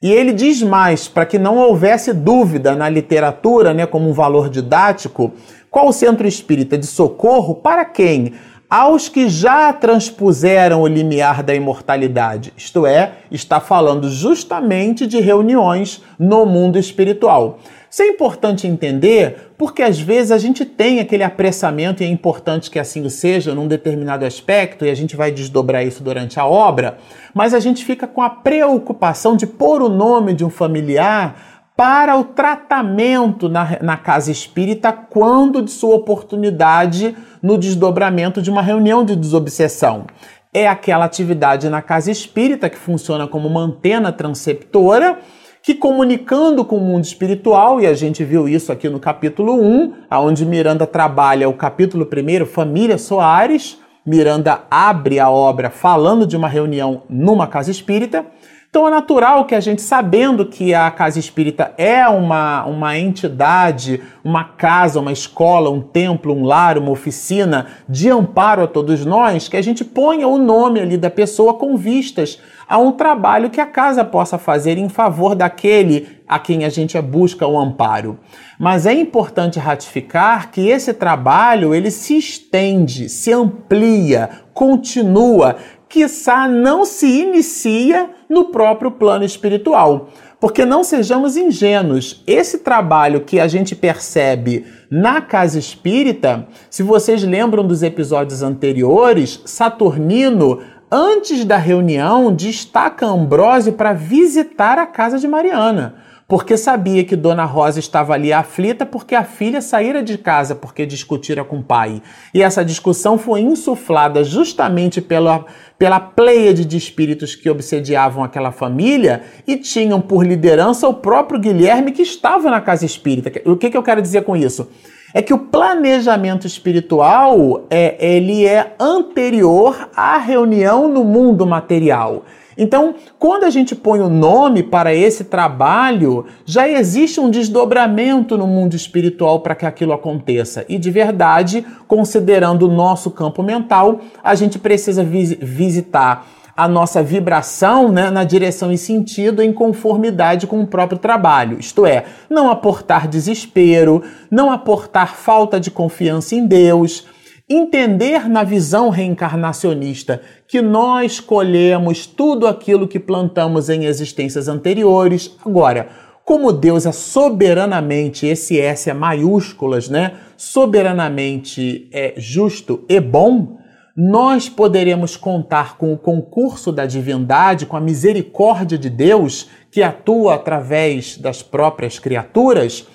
E 0.00 0.12
ele 0.12 0.32
diz 0.32 0.62
mais, 0.62 1.08
para 1.08 1.26
que 1.26 1.38
não 1.38 1.56
houvesse 1.56 2.12
dúvida 2.12 2.76
na 2.76 2.88
literatura, 2.88 3.74
né, 3.74 3.84
como 3.84 4.08
um 4.08 4.12
valor 4.12 4.48
didático, 4.48 5.32
qual 5.70 5.88
o 5.88 5.92
centro 5.92 6.26
espírita 6.26 6.78
de 6.78 6.86
socorro 6.86 7.56
para 7.56 7.84
quem? 7.84 8.34
Aos 8.68 9.08
que 9.08 9.28
já 9.28 9.72
transpuseram 9.72 10.82
o 10.82 10.86
limiar 10.86 11.42
da 11.42 11.54
imortalidade, 11.54 12.52
isto 12.56 12.86
é, 12.86 13.12
está 13.30 13.60
falando 13.60 14.10
justamente 14.10 15.06
de 15.06 15.20
reuniões 15.20 16.02
no 16.18 16.44
mundo 16.44 16.78
espiritual. 16.78 17.58
Isso 17.90 18.02
é 18.02 18.08
importante 18.08 18.66
entender 18.66 19.52
porque 19.56 19.82
às 19.82 19.98
vezes 19.98 20.30
a 20.30 20.36
gente 20.36 20.66
tem 20.66 21.00
aquele 21.00 21.22
apressamento 21.22 22.02
e 22.02 22.06
é 22.06 22.08
importante 22.08 22.70
que 22.70 22.78
assim 22.78 23.08
seja 23.08 23.54
num 23.54 23.66
determinado 23.66 24.26
aspecto 24.26 24.84
e 24.84 24.90
a 24.90 24.94
gente 24.94 25.16
vai 25.16 25.32
desdobrar 25.32 25.86
isso 25.86 26.02
durante 26.02 26.38
a 26.38 26.46
obra, 26.46 26.98
mas 27.32 27.54
a 27.54 27.60
gente 27.60 27.82
fica 27.86 28.06
com 28.06 28.20
a 28.20 28.28
preocupação 28.28 29.34
de 29.34 29.46
pôr 29.46 29.80
o 29.80 29.88
nome 29.88 30.34
de 30.34 30.44
um 30.44 30.50
familiar 30.50 31.57
para 31.78 32.18
o 32.18 32.24
tratamento 32.24 33.48
na, 33.48 33.78
na 33.80 33.96
casa 33.96 34.32
espírita 34.32 34.92
quando 34.92 35.62
de 35.62 35.70
sua 35.70 35.94
oportunidade 35.94 37.16
no 37.40 37.56
desdobramento 37.56 38.42
de 38.42 38.50
uma 38.50 38.60
reunião 38.60 39.04
de 39.04 39.14
desobsessão. 39.14 40.04
É 40.52 40.66
aquela 40.66 41.04
atividade 41.04 41.68
na 41.68 41.80
casa 41.80 42.10
espírita 42.10 42.68
que 42.68 42.76
funciona 42.76 43.28
como 43.28 43.46
uma 43.46 43.60
antena 43.60 44.10
transceptora 44.10 45.20
que 45.62 45.72
comunicando 45.72 46.64
com 46.64 46.78
o 46.78 46.80
mundo 46.80 47.04
espiritual, 47.04 47.80
e 47.80 47.86
a 47.86 47.94
gente 47.94 48.24
viu 48.24 48.48
isso 48.48 48.72
aqui 48.72 48.88
no 48.88 48.98
capítulo 48.98 49.54
1, 49.54 49.92
onde 50.10 50.44
Miranda 50.44 50.84
trabalha 50.84 51.48
o 51.48 51.52
capítulo 51.52 52.08
1, 52.42 52.44
Família 52.46 52.98
Soares. 52.98 53.78
Miranda 54.04 54.62
abre 54.68 55.20
a 55.20 55.30
obra 55.30 55.70
falando 55.70 56.26
de 56.26 56.36
uma 56.36 56.48
reunião 56.48 57.02
numa 57.08 57.46
casa 57.46 57.70
espírita. 57.70 58.26
Então 58.70 58.86
é 58.86 58.90
natural 58.90 59.46
que 59.46 59.54
a 59.54 59.60
gente, 59.60 59.80
sabendo 59.80 60.44
que 60.44 60.74
a 60.74 60.90
casa 60.90 61.18
espírita 61.18 61.72
é 61.78 62.06
uma, 62.06 62.66
uma 62.66 62.98
entidade, 62.98 64.02
uma 64.22 64.44
casa, 64.44 65.00
uma 65.00 65.10
escola, 65.10 65.70
um 65.70 65.80
templo, 65.80 66.34
um 66.34 66.44
lar, 66.44 66.76
uma 66.76 66.90
oficina 66.90 67.68
de 67.88 68.10
amparo 68.10 68.62
a 68.62 68.66
todos 68.66 69.06
nós, 69.06 69.48
que 69.48 69.56
a 69.56 69.62
gente 69.62 69.82
ponha 69.86 70.28
o 70.28 70.36
nome 70.36 70.80
ali 70.80 70.98
da 70.98 71.08
pessoa 71.08 71.54
com 71.54 71.78
vistas 71.78 72.38
a 72.68 72.76
um 72.76 72.92
trabalho 72.92 73.48
que 73.48 73.60
a 73.60 73.64
casa 73.64 74.04
possa 74.04 74.36
fazer 74.36 74.76
em 74.76 74.90
favor 74.90 75.34
daquele 75.34 76.18
a 76.28 76.38
quem 76.38 76.66
a 76.66 76.68
gente 76.68 77.00
busca 77.00 77.46
o 77.46 77.58
amparo. 77.58 78.18
Mas 78.58 78.84
é 78.84 78.92
importante 78.92 79.58
ratificar 79.58 80.50
que 80.50 80.68
esse 80.68 80.92
trabalho 80.92 81.74
ele 81.74 81.90
se 81.90 82.18
estende, 82.18 83.08
se 83.08 83.32
amplia, 83.32 84.28
continua, 84.52 85.56
quiçá 85.88 86.46
não 86.48 86.84
se 86.84 87.06
inicia 87.06 88.10
no 88.28 88.46
próprio 88.46 88.90
plano 88.90 89.24
espiritual. 89.24 90.08
Porque 90.40 90.64
não 90.64 90.84
sejamos 90.84 91.36
ingênuos, 91.36 92.22
esse 92.24 92.58
trabalho 92.58 93.22
que 93.22 93.40
a 93.40 93.48
gente 93.48 93.74
percebe 93.74 94.64
na 94.88 95.20
casa 95.20 95.58
espírita, 95.58 96.46
se 96.70 96.82
vocês 96.82 97.24
lembram 97.24 97.66
dos 97.66 97.82
episódios 97.82 98.40
anteriores, 98.42 99.40
Saturnino, 99.44 100.60
antes 100.92 101.44
da 101.44 101.56
reunião, 101.56 102.32
destaca 102.32 103.04
Ambrósio 103.04 103.72
para 103.72 103.92
visitar 103.92 104.78
a 104.78 104.86
casa 104.86 105.18
de 105.18 105.26
Mariana 105.26 106.07
porque 106.28 106.58
sabia 106.58 107.02
que 107.04 107.16
Dona 107.16 107.46
Rosa 107.46 107.80
estava 107.80 108.12
ali 108.12 108.34
aflita 108.34 108.84
porque 108.84 109.14
a 109.14 109.24
filha 109.24 109.62
saíra 109.62 110.02
de 110.02 110.18
casa 110.18 110.54
porque 110.54 110.84
discutira 110.84 111.42
com 111.42 111.60
o 111.60 111.62
pai. 111.62 112.02
E 112.34 112.42
essa 112.42 112.62
discussão 112.62 113.16
foi 113.16 113.40
insuflada 113.40 114.22
justamente 114.22 115.00
pela, 115.00 115.46
pela 115.78 115.98
pleiade 115.98 116.66
de 116.66 116.76
espíritos 116.76 117.34
que 117.34 117.48
obsediavam 117.48 118.22
aquela 118.22 118.52
família 118.52 119.22
e 119.46 119.56
tinham 119.56 120.02
por 120.02 120.22
liderança 120.22 120.86
o 120.86 120.92
próprio 120.92 121.40
Guilherme 121.40 121.92
que 121.92 122.02
estava 122.02 122.50
na 122.50 122.60
casa 122.60 122.84
espírita. 122.84 123.32
O 123.50 123.56
que, 123.56 123.70
que 123.70 123.76
eu 123.76 123.82
quero 123.82 124.02
dizer 124.02 124.22
com 124.22 124.36
isso? 124.36 124.68
É 125.14 125.22
que 125.22 125.32
o 125.32 125.38
planejamento 125.38 126.46
espiritual 126.46 127.64
é, 127.70 127.96
ele 127.98 128.44
é 128.44 128.74
anterior 128.78 129.88
à 129.96 130.18
reunião 130.18 130.86
no 130.88 131.02
mundo 131.02 131.46
material. 131.46 132.24
Então, 132.58 132.96
quando 133.20 133.44
a 133.44 133.50
gente 133.50 133.76
põe 133.76 134.00
o 134.00 134.08
nome 134.08 134.64
para 134.64 134.92
esse 134.92 135.22
trabalho, 135.22 136.26
já 136.44 136.68
existe 136.68 137.20
um 137.20 137.30
desdobramento 137.30 138.36
no 138.36 138.48
mundo 138.48 138.74
espiritual 138.74 139.38
para 139.40 139.54
que 139.54 139.64
aquilo 139.64 139.92
aconteça. 139.92 140.64
E 140.68 140.76
de 140.76 140.90
verdade, 140.90 141.64
considerando 141.86 142.66
o 142.66 142.72
nosso 142.72 143.12
campo 143.12 143.44
mental, 143.44 144.00
a 144.22 144.34
gente 144.34 144.58
precisa 144.58 145.04
vis 145.04 145.36
visitar 145.40 146.26
a 146.56 146.66
nossa 146.66 147.00
vibração 147.00 147.92
né, 147.92 148.10
na 148.10 148.24
direção 148.24 148.72
e 148.72 148.76
sentido 148.76 149.40
em 149.40 149.52
conformidade 149.52 150.44
com 150.44 150.60
o 150.60 150.66
próprio 150.66 150.98
trabalho. 150.98 151.60
Isto 151.60 151.86
é, 151.86 152.06
não 152.28 152.50
aportar 152.50 153.06
desespero, 153.06 154.02
não 154.28 154.50
aportar 154.50 155.14
falta 155.14 155.60
de 155.60 155.70
confiança 155.70 156.34
em 156.34 156.44
Deus 156.44 157.06
entender 157.48 158.28
na 158.28 158.44
visão 158.44 158.90
reencarnacionista 158.90 160.20
que 160.46 160.60
nós 160.60 161.18
colhemos 161.18 162.06
tudo 162.06 162.46
aquilo 162.46 162.86
que 162.86 162.98
plantamos 162.98 163.70
em 163.70 163.84
existências 163.84 164.48
anteriores. 164.48 165.34
Agora, 165.44 165.88
como 166.24 166.52
Deus 166.52 166.84
é 166.84 166.92
soberanamente, 166.92 168.26
esse 168.26 168.60
S 168.60 168.90
é 168.90 168.92
maiúsculas, 168.92 169.88
né? 169.88 170.12
Soberanamente 170.36 171.88
é 171.90 172.12
justo 172.18 172.84
e 172.86 173.00
bom, 173.00 173.56
nós 173.96 174.48
poderemos 174.48 175.16
contar 175.16 175.76
com 175.78 175.92
o 175.92 175.98
concurso 175.98 176.70
da 176.70 176.86
divindade, 176.86 177.66
com 177.66 177.76
a 177.76 177.80
misericórdia 177.80 178.78
de 178.78 178.90
Deus 178.90 179.48
que 179.72 179.82
atua 179.82 180.34
através 180.34 181.16
das 181.16 181.42
próprias 181.42 181.98
criaturas, 181.98 182.86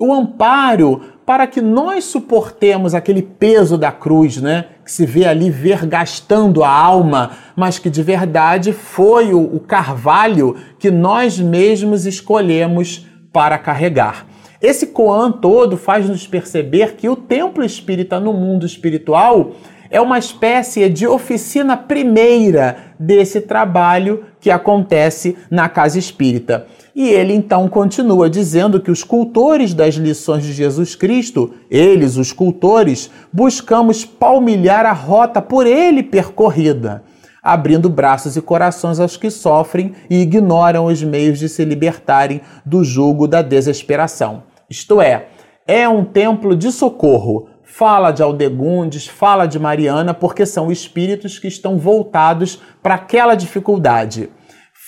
o 0.00 0.14
amparo 0.14 1.02
para 1.26 1.46
que 1.46 1.60
nós 1.60 2.04
suportemos 2.04 2.94
aquele 2.94 3.20
peso 3.20 3.76
da 3.76 3.92
cruz, 3.92 4.38
né? 4.38 4.64
Que 4.82 4.90
se 4.90 5.04
vê 5.04 5.26
ali 5.26 5.50
vergastando 5.50 6.64
a 6.64 6.70
alma, 6.70 7.32
mas 7.54 7.78
que 7.78 7.90
de 7.90 8.02
verdade 8.02 8.72
foi 8.72 9.34
o, 9.34 9.40
o 9.40 9.60
carvalho 9.60 10.56
que 10.78 10.90
nós 10.90 11.38
mesmos 11.38 12.06
escolhemos 12.06 13.06
para 13.30 13.58
carregar. 13.58 14.26
Esse 14.60 14.88
Koan 14.88 15.32
todo 15.32 15.76
faz 15.76 16.08
nos 16.08 16.26
perceber 16.26 16.94
que 16.96 17.08
o 17.08 17.16
templo 17.16 17.64
espírita 17.64 18.18
no 18.18 18.32
mundo 18.32 18.66
espiritual 18.66 19.52
é 19.90 20.00
uma 20.00 20.18
espécie 20.18 20.88
de 20.88 21.06
oficina 21.06 21.76
primeira 21.76 22.76
desse 22.98 23.40
trabalho 23.40 24.24
que 24.40 24.50
acontece 24.50 25.36
na 25.50 25.68
casa 25.68 25.98
espírita. 25.98 26.66
E 26.94 27.08
ele 27.08 27.32
então 27.32 27.68
continua 27.68 28.28
dizendo 28.28 28.80
que 28.80 28.90
os 28.90 29.02
cultores 29.02 29.74
das 29.74 29.94
lições 29.94 30.44
de 30.44 30.52
Jesus 30.52 30.94
Cristo, 30.94 31.54
eles, 31.70 32.16
os 32.16 32.32
cultores, 32.32 33.10
buscamos 33.32 34.04
palmilhar 34.04 34.86
a 34.86 34.92
rota 34.92 35.40
por 35.42 35.66
ele 35.66 36.02
percorrida, 36.02 37.02
abrindo 37.42 37.88
braços 37.88 38.36
e 38.36 38.42
corações 38.42 39.00
aos 39.00 39.16
que 39.16 39.30
sofrem 39.30 39.92
e 40.08 40.20
ignoram 40.20 40.86
os 40.86 41.02
meios 41.02 41.38
de 41.38 41.48
se 41.48 41.64
libertarem 41.64 42.40
do 42.64 42.84
jugo 42.84 43.26
da 43.26 43.40
desesperação. 43.40 44.42
Isto 44.68 45.00
é, 45.00 45.26
é 45.66 45.88
um 45.88 46.04
templo 46.04 46.56
de 46.56 46.72
socorro. 46.72 47.48
Fala 47.72 48.10
de 48.10 48.20
Aldegundes, 48.20 49.06
fala 49.06 49.46
de 49.46 49.58
Mariana, 49.58 50.12
porque 50.12 50.44
são 50.44 50.72
espíritos 50.72 51.38
que 51.38 51.46
estão 51.46 51.78
voltados 51.78 52.60
para 52.82 52.96
aquela 52.96 53.36
dificuldade. 53.36 54.28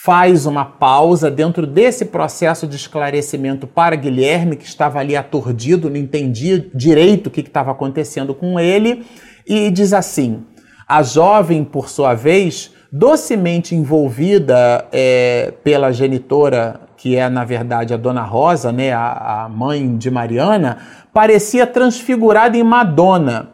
Faz 0.04 0.46
uma 0.46 0.64
pausa 0.64 1.30
dentro 1.30 1.64
desse 1.64 2.06
processo 2.06 2.66
de 2.66 2.74
esclarecimento 2.74 3.68
para 3.68 3.94
Guilherme, 3.94 4.56
que 4.56 4.66
estava 4.66 4.98
ali 4.98 5.16
aturdido, 5.16 5.88
não 5.88 5.96
entendia 5.96 6.68
direito 6.74 7.28
o 7.28 7.30
que 7.30 7.40
estava 7.40 7.70
acontecendo 7.70 8.34
com 8.34 8.58
ele, 8.58 9.06
e 9.46 9.70
diz 9.70 9.92
assim: 9.92 10.44
a 10.86 11.04
jovem, 11.04 11.62
por 11.62 11.88
sua 11.88 12.14
vez, 12.14 12.72
docemente 12.90 13.76
envolvida 13.76 14.86
é, 14.92 15.54
pela 15.62 15.92
genitora, 15.92 16.80
que 17.02 17.16
é 17.16 17.28
na 17.28 17.44
verdade 17.44 17.92
a 17.92 17.97
Dona 17.97 18.23
Rosa, 18.23 18.71
né, 18.71 18.92
a, 18.92 19.42
a 19.42 19.49
mãe 19.49 19.97
de 19.97 20.09
Mariana, 20.09 20.78
parecia 21.12 21.66
transfigurada 21.66 22.56
em 22.56 22.62
Madonna 22.62 23.49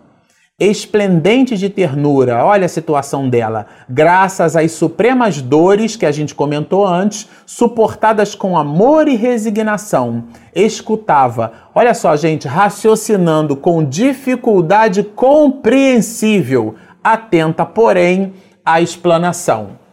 esplendente 0.61 1.57
de 1.57 1.71
ternura, 1.71 2.45
olha 2.45 2.67
a 2.67 2.69
situação 2.69 3.29
dela, 3.29 3.67
graças 3.89 4.57
às 4.57 4.73
supremas 4.73 5.41
dores 5.41 5.95
que 5.95 6.05
a 6.05 6.11
gente 6.11 6.35
comentou 6.35 6.85
antes, 6.85 7.29
suportadas 7.47 8.35
com 8.35 8.59
amor 8.59 9.07
e 9.07 9.15
resignação. 9.15 10.25
Escutava, 10.53 11.53
olha 11.73 11.95
só, 11.95 12.17
gente, 12.17 12.49
raciocinando 12.49 13.57
com 13.57 13.85
dificuldade 13.85 15.05
compreensível, 15.05 16.75
atenta, 17.05 17.65
porém, 17.65 18.35
à 18.65 18.81
explanação. 18.81 19.88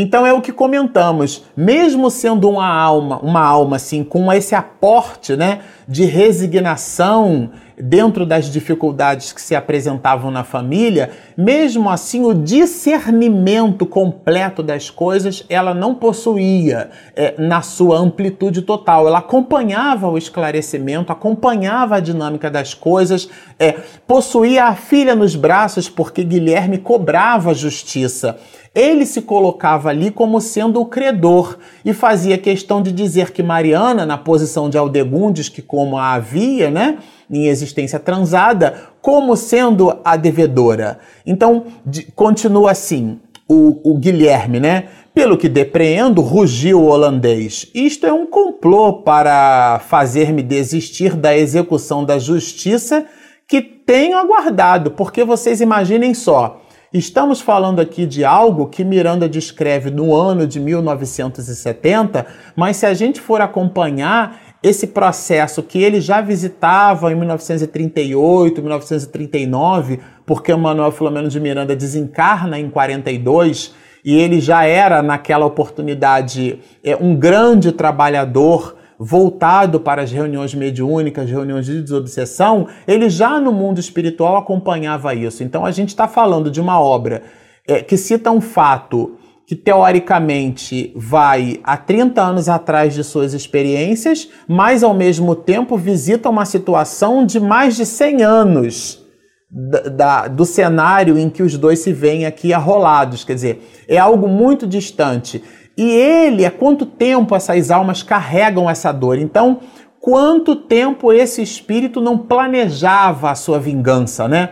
Então 0.00 0.24
é 0.24 0.32
o 0.32 0.40
que 0.40 0.52
comentamos, 0.52 1.42
mesmo 1.56 2.08
sendo 2.08 2.48
uma 2.48 2.68
alma, 2.68 3.18
uma 3.18 3.40
alma 3.40 3.74
assim 3.74 4.04
com 4.04 4.32
esse 4.32 4.54
aporte, 4.54 5.34
né, 5.36 5.58
de 5.88 6.04
resignação 6.04 7.50
dentro 7.80 8.26
das 8.26 8.46
dificuldades 8.46 9.32
que 9.32 9.40
se 9.40 9.54
apresentavam 9.54 10.30
na 10.30 10.42
família, 10.42 11.10
mesmo 11.36 11.88
assim 11.88 12.24
o 12.24 12.34
discernimento 12.34 13.86
completo 13.86 14.62
das 14.62 14.90
coisas 14.90 15.44
ela 15.48 15.72
não 15.72 15.94
possuía 15.94 16.90
é, 17.14 17.34
na 17.38 17.62
sua 17.62 17.96
amplitude 17.98 18.62
total. 18.62 19.06
Ela 19.06 19.18
acompanhava 19.18 20.08
o 20.08 20.18
esclarecimento, 20.18 21.12
acompanhava 21.12 21.96
a 21.96 22.00
dinâmica 22.00 22.50
das 22.50 22.74
coisas, 22.74 23.28
é, 23.58 23.76
possuía 24.06 24.64
a 24.64 24.74
filha 24.74 25.14
nos 25.14 25.36
braços 25.36 25.88
porque 25.88 26.24
Guilherme 26.24 26.78
cobrava 26.78 27.54
justiça. 27.54 28.36
Ele 28.74 29.06
se 29.06 29.22
colocava 29.22 29.88
ali 29.88 30.10
como 30.10 30.40
sendo 30.40 30.80
o 30.80 30.86
credor 30.86 31.56
e 31.84 31.92
fazia 31.92 32.36
questão 32.36 32.82
de 32.82 32.92
dizer 32.92 33.32
que 33.32 33.42
Mariana, 33.42 34.04
na 34.04 34.18
posição 34.18 34.68
de 34.68 34.76
Aldegundes, 34.76 35.48
que 35.48 35.62
como 35.78 35.96
a 35.96 36.14
havia, 36.14 36.72
né, 36.72 36.98
em 37.30 37.46
existência 37.46 38.00
transada, 38.00 38.74
como 39.00 39.36
sendo 39.36 39.96
a 40.04 40.16
devedora. 40.16 40.98
Então, 41.24 41.66
de, 41.86 42.02
continua 42.16 42.72
assim, 42.72 43.20
o, 43.48 43.92
o 43.92 43.96
Guilherme, 43.96 44.58
né? 44.58 44.88
Pelo 45.14 45.38
que 45.38 45.48
depreendo, 45.48 46.20
rugiu 46.20 46.80
o 46.80 46.86
holandês. 46.86 47.70
Isto 47.72 48.08
é 48.08 48.12
um 48.12 48.26
complô 48.26 49.04
para 49.04 49.80
fazer-me 49.86 50.42
desistir 50.42 51.14
da 51.14 51.36
execução 51.36 52.04
da 52.04 52.18
justiça 52.18 53.06
que 53.46 53.62
tenho 53.62 54.18
aguardado, 54.18 54.90
porque 54.90 55.22
vocês 55.22 55.60
imaginem 55.60 56.12
só. 56.12 56.60
Estamos 56.92 57.40
falando 57.40 57.80
aqui 57.80 58.04
de 58.04 58.24
algo 58.24 58.66
que 58.66 58.82
Miranda 58.82 59.28
descreve 59.28 59.92
no 59.92 60.12
ano 60.12 60.44
de 60.44 60.58
1970, 60.58 62.26
mas 62.56 62.78
se 62.78 62.86
a 62.86 62.94
gente 62.94 63.20
for 63.20 63.40
acompanhar 63.40 64.47
esse 64.62 64.88
processo 64.88 65.62
que 65.62 65.82
ele 65.82 66.00
já 66.00 66.20
visitava 66.20 67.12
em 67.12 67.14
1938, 67.14 68.60
1939, 68.60 70.00
porque 70.26 70.54
Manuel 70.54 70.90
Filomeno 70.90 71.28
de 71.28 71.38
Miranda 71.38 71.76
desencarna 71.76 72.58
em 72.58 72.68
42 72.68 73.74
e 74.04 74.16
ele 74.16 74.40
já 74.40 74.64
era 74.64 75.02
naquela 75.02 75.46
oportunidade 75.46 76.60
é, 76.82 76.96
um 76.96 77.14
grande 77.14 77.72
trabalhador 77.72 78.76
voltado 78.98 79.78
para 79.78 80.02
as 80.02 80.10
reuniões 80.10 80.52
mediúnicas, 80.54 81.30
reuniões 81.30 81.66
de 81.66 81.80
desobsessão, 81.80 82.66
ele 82.86 83.08
já 83.08 83.38
no 83.40 83.52
mundo 83.52 83.78
espiritual 83.78 84.36
acompanhava 84.36 85.14
isso. 85.14 85.44
Então 85.44 85.64
a 85.64 85.70
gente 85.70 85.90
está 85.90 86.08
falando 86.08 86.50
de 86.50 86.60
uma 86.60 86.80
obra 86.80 87.22
é, 87.66 87.80
que 87.80 87.96
cita 87.96 88.30
um 88.32 88.40
fato 88.40 89.16
que 89.48 89.56
teoricamente 89.56 90.92
vai 90.94 91.58
há 91.64 91.74
30 91.74 92.20
anos 92.20 92.50
atrás 92.50 92.92
de 92.92 93.02
suas 93.02 93.32
experiências, 93.32 94.28
mas 94.46 94.82
ao 94.82 94.92
mesmo 94.92 95.34
tempo 95.34 95.74
visita 95.74 96.28
uma 96.28 96.44
situação 96.44 97.24
de 97.24 97.40
mais 97.40 97.74
de 97.74 97.86
100 97.86 98.22
anos 98.22 99.02
da, 99.50 99.80
da, 99.80 100.28
do 100.28 100.44
cenário 100.44 101.18
em 101.18 101.30
que 101.30 101.42
os 101.42 101.56
dois 101.56 101.78
se 101.78 101.94
veem 101.94 102.26
aqui 102.26 102.52
arrolados. 102.52 103.24
Quer 103.24 103.36
dizer, 103.36 103.86
é 103.88 103.96
algo 103.96 104.28
muito 104.28 104.66
distante. 104.66 105.42
E 105.78 105.82
ele, 105.92 106.44
há 106.44 106.50
quanto 106.50 106.84
tempo 106.84 107.34
essas 107.34 107.70
almas 107.70 108.02
carregam 108.02 108.68
essa 108.68 108.92
dor? 108.92 109.16
Então, 109.16 109.60
quanto 109.98 110.56
tempo 110.56 111.10
esse 111.10 111.40
espírito 111.40 112.02
não 112.02 112.18
planejava 112.18 113.30
a 113.30 113.34
sua 113.34 113.58
vingança, 113.58 114.28
né? 114.28 114.50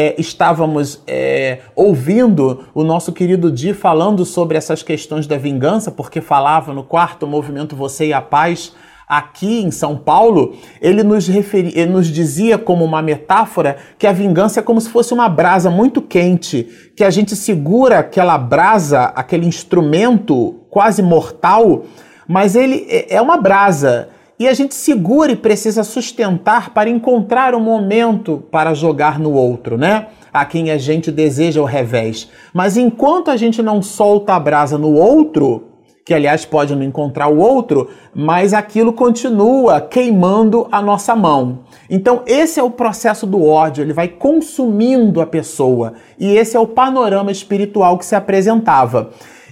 É, 0.00 0.14
estávamos 0.16 1.02
é, 1.08 1.58
ouvindo 1.74 2.66
o 2.72 2.84
nosso 2.84 3.12
querido 3.12 3.50
Di 3.50 3.74
falando 3.74 4.24
sobre 4.24 4.56
essas 4.56 4.80
questões 4.80 5.26
da 5.26 5.36
vingança, 5.36 5.90
porque 5.90 6.20
falava 6.20 6.72
no 6.72 6.84
quarto 6.84 7.26
movimento 7.26 7.74
Você 7.74 8.06
e 8.06 8.12
a 8.12 8.22
Paz, 8.22 8.72
aqui 9.08 9.60
em 9.60 9.72
São 9.72 9.96
Paulo, 9.96 10.54
ele 10.80 11.02
nos, 11.02 11.26
referi, 11.26 11.72
ele 11.74 11.90
nos 11.90 12.06
dizia 12.06 12.56
como 12.56 12.84
uma 12.84 13.02
metáfora 13.02 13.76
que 13.98 14.06
a 14.06 14.12
vingança 14.12 14.60
é 14.60 14.62
como 14.62 14.80
se 14.80 14.88
fosse 14.88 15.12
uma 15.12 15.28
brasa 15.28 15.68
muito 15.68 16.00
quente, 16.00 16.92
que 16.96 17.02
a 17.02 17.10
gente 17.10 17.34
segura 17.34 17.98
aquela 17.98 18.38
brasa, 18.38 19.06
aquele 19.16 19.46
instrumento 19.46 20.60
quase 20.70 21.02
mortal, 21.02 21.86
mas 22.28 22.54
ele 22.54 22.86
é, 22.88 23.16
é 23.16 23.20
uma 23.20 23.36
brasa. 23.36 24.10
E 24.38 24.46
a 24.46 24.54
gente 24.54 24.74
segura 24.74 25.32
e 25.32 25.36
precisa 25.36 25.82
sustentar 25.82 26.70
para 26.72 26.88
encontrar 26.88 27.56
um 27.56 27.60
momento 27.60 28.44
para 28.52 28.72
jogar 28.72 29.18
no 29.18 29.32
outro, 29.32 29.76
né? 29.76 30.06
A 30.32 30.44
quem 30.44 30.70
a 30.70 30.78
gente 30.78 31.10
deseja 31.10 31.60
o 31.60 31.64
revés. 31.64 32.30
Mas 32.54 32.76
enquanto 32.76 33.32
a 33.32 33.36
gente 33.36 33.60
não 33.60 33.82
solta 33.82 34.34
a 34.34 34.40
brasa 34.40 34.78
no 34.78 34.92
outro, 34.92 35.64
que 36.08 36.14
aliás 36.14 36.44
pode 36.44 36.74
não 36.74 36.84
encontrar 36.84 37.26
o 37.28 37.38
outro, 37.38 37.90
mas 38.14 38.54
aquilo 38.54 38.92
continua 38.92 39.80
queimando 39.80 40.68
a 40.70 40.80
nossa 40.80 41.16
mão. 41.16 41.64
Então, 41.90 42.22
esse 42.24 42.60
é 42.60 42.62
o 42.62 42.70
processo 42.70 43.26
do 43.26 43.44
ódio, 43.44 43.82
ele 43.82 43.92
vai 43.92 44.08
consumindo 44.08 45.20
a 45.20 45.26
pessoa, 45.26 45.92
e 46.18 46.34
esse 46.34 46.56
é 46.56 46.60
o 46.60 46.66
panorama 46.66 47.30
espiritual 47.30 47.98
que 47.98 48.06
se 48.06 48.14
apresentava. 48.14 49.10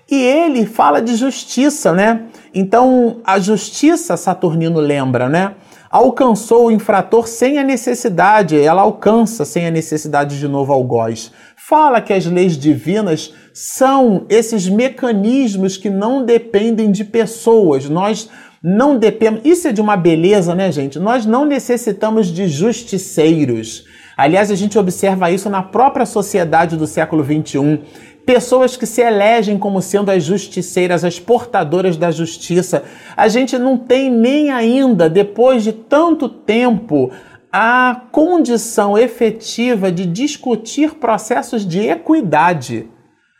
E 0.08 0.14
ele 0.14 0.66
fala 0.66 1.00
de 1.00 1.16
justiça, 1.16 1.92
né? 1.92 2.22
Então, 2.54 3.18
a 3.24 3.40
justiça, 3.40 4.16
Saturnino 4.16 4.78
lembra, 4.78 5.28
né? 5.28 5.54
Alcançou 5.90 6.66
o 6.66 6.70
infrator 6.70 7.26
sem 7.26 7.58
a 7.58 7.64
necessidade, 7.64 8.60
ela 8.60 8.82
alcança 8.82 9.44
sem 9.44 9.66
a 9.66 9.70
necessidade 9.70 10.38
de 10.38 10.46
novo 10.46 10.72
algoz. 10.72 11.32
Fala 11.56 12.00
que 12.00 12.12
as 12.12 12.26
leis 12.26 12.56
divinas 12.56 13.32
são 13.52 14.26
esses 14.28 14.68
mecanismos 14.68 15.76
que 15.76 15.90
não 15.90 16.24
dependem 16.24 16.92
de 16.92 17.04
pessoas. 17.04 17.88
Nós 17.88 18.28
não 18.62 18.98
dependemos. 18.98 19.44
Isso 19.44 19.68
é 19.68 19.72
de 19.72 19.80
uma 19.80 19.96
beleza, 19.96 20.54
né, 20.54 20.70
gente? 20.70 20.98
Nós 20.98 21.24
não 21.26 21.44
necessitamos 21.44 22.28
de 22.28 22.46
justiceiros. 22.46 23.84
Aliás, 24.16 24.50
a 24.50 24.54
gente 24.54 24.78
observa 24.78 25.30
isso 25.30 25.50
na 25.50 25.62
própria 25.62 26.06
sociedade 26.06 26.76
do 26.76 26.86
século 26.86 27.24
XXI. 27.24 27.80
Pessoas 28.26 28.76
que 28.76 28.84
se 28.84 29.00
elegem 29.00 29.56
como 29.56 29.80
sendo 29.80 30.10
as 30.10 30.24
justiceiras, 30.24 31.04
as 31.04 31.20
portadoras 31.20 31.96
da 31.96 32.10
justiça. 32.10 32.82
A 33.16 33.28
gente 33.28 33.56
não 33.56 33.78
tem 33.78 34.10
nem 34.10 34.50
ainda, 34.50 35.08
depois 35.08 35.62
de 35.62 35.72
tanto 35.72 36.28
tempo, 36.28 37.12
a 37.52 38.02
condição 38.10 38.98
efetiva 38.98 39.92
de 39.92 40.04
discutir 40.04 40.96
processos 40.96 41.64
de 41.64 41.86
equidade. 41.88 42.88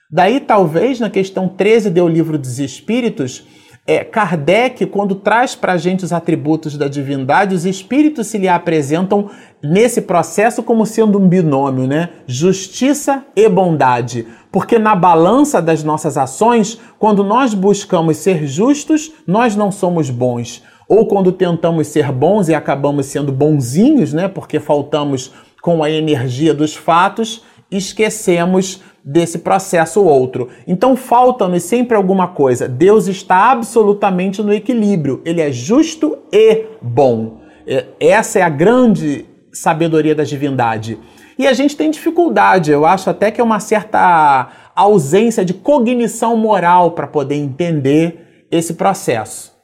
Daí, 0.09 0.39
talvez, 0.39 1.01
na 1.01 1.11
questão 1.11 1.49
13 1.49 1.91
do 1.91 2.07
Livro 2.07 2.39
dos 2.39 2.61
Espíritos, 2.61 3.45
É, 3.89 4.03
Kardec, 4.03 4.85
quando 4.87 5.15
traz 5.15 5.55
para 5.55 5.75
a 5.75 5.77
gente 5.77 6.05
os 6.05 6.13
atributos 6.13 6.77
da 6.77 6.89
divindade, 6.89 7.55
os 7.55 7.65
espíritos 7.65 8.27
se 8.27 8.37
lhe 8.37 8.49
apresentam 8.49 9.31
nesse 9.63 10.03
processo 10.03 10.61
como 10.61 10.85
sendo 10.85 11.21
um 11.21 11.29
binômio, 11.29 11.87
né? 11.87 12.09
Justiça 12.27 13.25
e 13.37 13.49
bondade. 13.49 14.27
Porque 14.51 14.77
na 14.77 14.97
balança 14.97 15.63
das 15.63 15.85
nossas 15.85 16.19
ações, 16.19 16.81
quando 16.99 17.23
nós 17.23 17.55
buscamos 17.55 18.17
ser 18.17 18.45
justos, 18.49 19.13
nós 19.25 19.55
não 19.55 19.71
somos 19.71 20.11
bons. 20.11 20.65
Ou 20.89 21.07
quando 21.07 21.31
tentamos 21.31 21.87
ser 21.87 22.11
bons 22.11 22.49
e 22.49 22.55
acabamos 22.55 23.07
sendo 23.07 23.31
bonzinhos, 23.31 24.13
né? 24.13 24.27
Porque 24.27 24.59
faltamos 24.59 25.33
com 25.63 25.85
a 25.85 25.91
energia 25.91 26.53
dos 26.53 26.75
fatos, 26.75 27.45
esquecemos 27.71 28.83
desse 29.05 29.39
processo 29.39 30.01
ou 30.01 30.07
outro. 30.07 30.49
Então 30.67 30.97
falta-nos 30.97 31.63
sempre 31.63 31.97
alguma 31.97 32.29
coisa. 32.29 32.69
Deus 32.69 33.07
está 33.07 33.53
absolutamente 33.53 34.43
no 34.43 34.53
equilíbrio. 34.53 35.23
Ele 35.25 35.41
é 35.41 35.53
justo 35.53 36.19
e 36.33 36.65
bom. 36.83 37.41
É, 37.67 37.87
essa 38.01 38.41
é 38.41 38.43
a 38.43 38.49
grande 38.49 39.27
sabedoria 39.53 40.15
da 40.15 40.25
divindade. 40.25 40.99
E 41.39 41.47
a 41.47 41.53
gente 41.53 41.77
tem 41.77 41.91
dificuldade, 41.91 42.71
eu 42.71 42.87
acho 42.87 43.11
até 43.11 43.31
que 43.31 43.41
é 43.41 43.45
uma 43.45 43.61
certa 43.61 44.49
ausência 44.75 45.45
de 45.45 45.53
cognição 45.53 46.37
moral 46.37 46.93
para 46.93 47.07
poder 47.07 47.35
entender 47.35 48.47
esse 48.51 48.75
processo. 48.75 49.55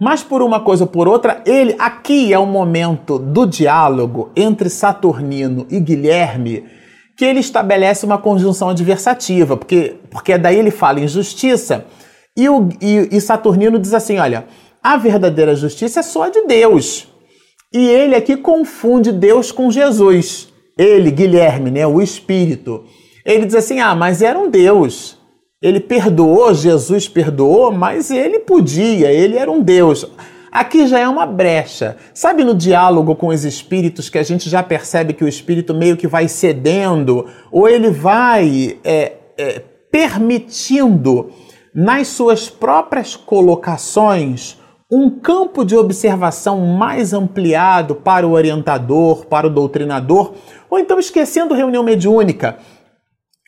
Mas 0.00 0.22
por 0.22 0.42
uma 0.42 0.60
coisa 0.60 0.84
ou 0.84 0.90
por 0.90 1.08
outra, 1.08 1.42
ele 1.46 1.74
aqui 1.78 2.32
é 2.32 2.38
o 2.38 2.46
momento 2.46 3.18
do 3.18 3.46
diálogo 3.46 4.30
entre 4.36 4.68
Saturnino 4.68 5.66
e 5.70 5.80
Guilherme 5.80 6.64
que 7.16 7.24
ele 7.24 7.40
estabelece 7.40 8.04
uma 8.04 8.18
conjunção 8.18 8.68
adversativa, 8.68 9.56
porque, 9.56 9.96
porque 10.10 10.36
daí 10.36 10.58
ele 10.58 10.70
fala 10.70 11.00
em 11.00 11.08
justiça, 11.08 11.86
e, 12.36 12.48
o, 12.48 12.68
e, 12.80 13.08
e 13.16 13.20
Saturnino 13.20 13.78
diz 13.78 13.94
assim: 13.94 14.18
olha, 14.18 14.46
a 14.82 14.96
verdadeira 14.96 15.56
justiça 15.56 16.00
é 16.00 16.02
só 16.02 16.28
de 16.28 16.42
Deus. 16.42 17.08
E 17.72 17.88
ele 17.88 18.14
aqui 18.14 18.36
confunde 18.36 19.10
Deus 19.10 19.50
com 19.50 19.70
Jesus. 19.70 20.48
Ele, 20.78 21.10
Guilherme, 21.10 21.70
né, 21.70 21.86
o 21.86 22.02
Espírito. 22.02 22.84
Ele 23.24 23.46
diz 23.46 23.54
assim: 23.54 23.80
ah, 23.80 23.94
mas 23.94 24.20
era 24.20 24.38
um 24.38 24.50
Deus. 24.50 25.16
Ele 25.62 25.80
perdoou, 25.80 26.52
Jesus 26.52 27.08
perdoou, 27.08 27.72
mas 27.72 28.10
ele 28.10 28.40
podia, 28.40 29.10
ele 29.10 29.38
era 29.38 29.50
um 29.50 29.62
Deus. 29.62 30.06
Aqui 30.50 30.86
já 30.86 30.98
é 30.98 31.08
uma 31.08 31.26
brecha. 31.26 31.96
Sabe 32.14 32.44
no 32.44 32.54
diálogo 32.54 33.14
com 33.16 33.28
os 33.28 33.44
espíritos 33.44 34.08
que 34.08 34.18
a 34.18 34.22
gente 34.22 34.48
já 34.48 34.62
percebe 34.62 35.12
que 35.12 35.24
o 35.24 35.28
espírito 35.28 35.74
meio 35.74 35.96
que 35.96 36.06
vai 36.06 36.28
cedendo, 36.28 37.26
ou 37.50 37.68
ele 37.68 37.90
vai 37.90 38.78
é, 38.84 39.14
é, 39.36 39.62
permitindo 39.90 41.30
nas 41.74 42.08
suas 42.08 42.48
próprias 42.48 43.16
colocações 43.16 44.58
um 44.90 45.10
campo 45.10 45.64
de 45.64 45.76
observação 45.76 46.60
mais 46.60 47.12
ampliado 47.12 47.96
para 47.96 48.26
o 48.26 48.32
orientador, 48.32 49.26
para 49.26 49.48
o 49.48 49.50
doutrinador, 49.50 50.32
ou 50.70 50.78
então 50.78 50.98
esquecendo 50.98 51.54
reunião 51.54 51.82
mediúnica 51.82 52.56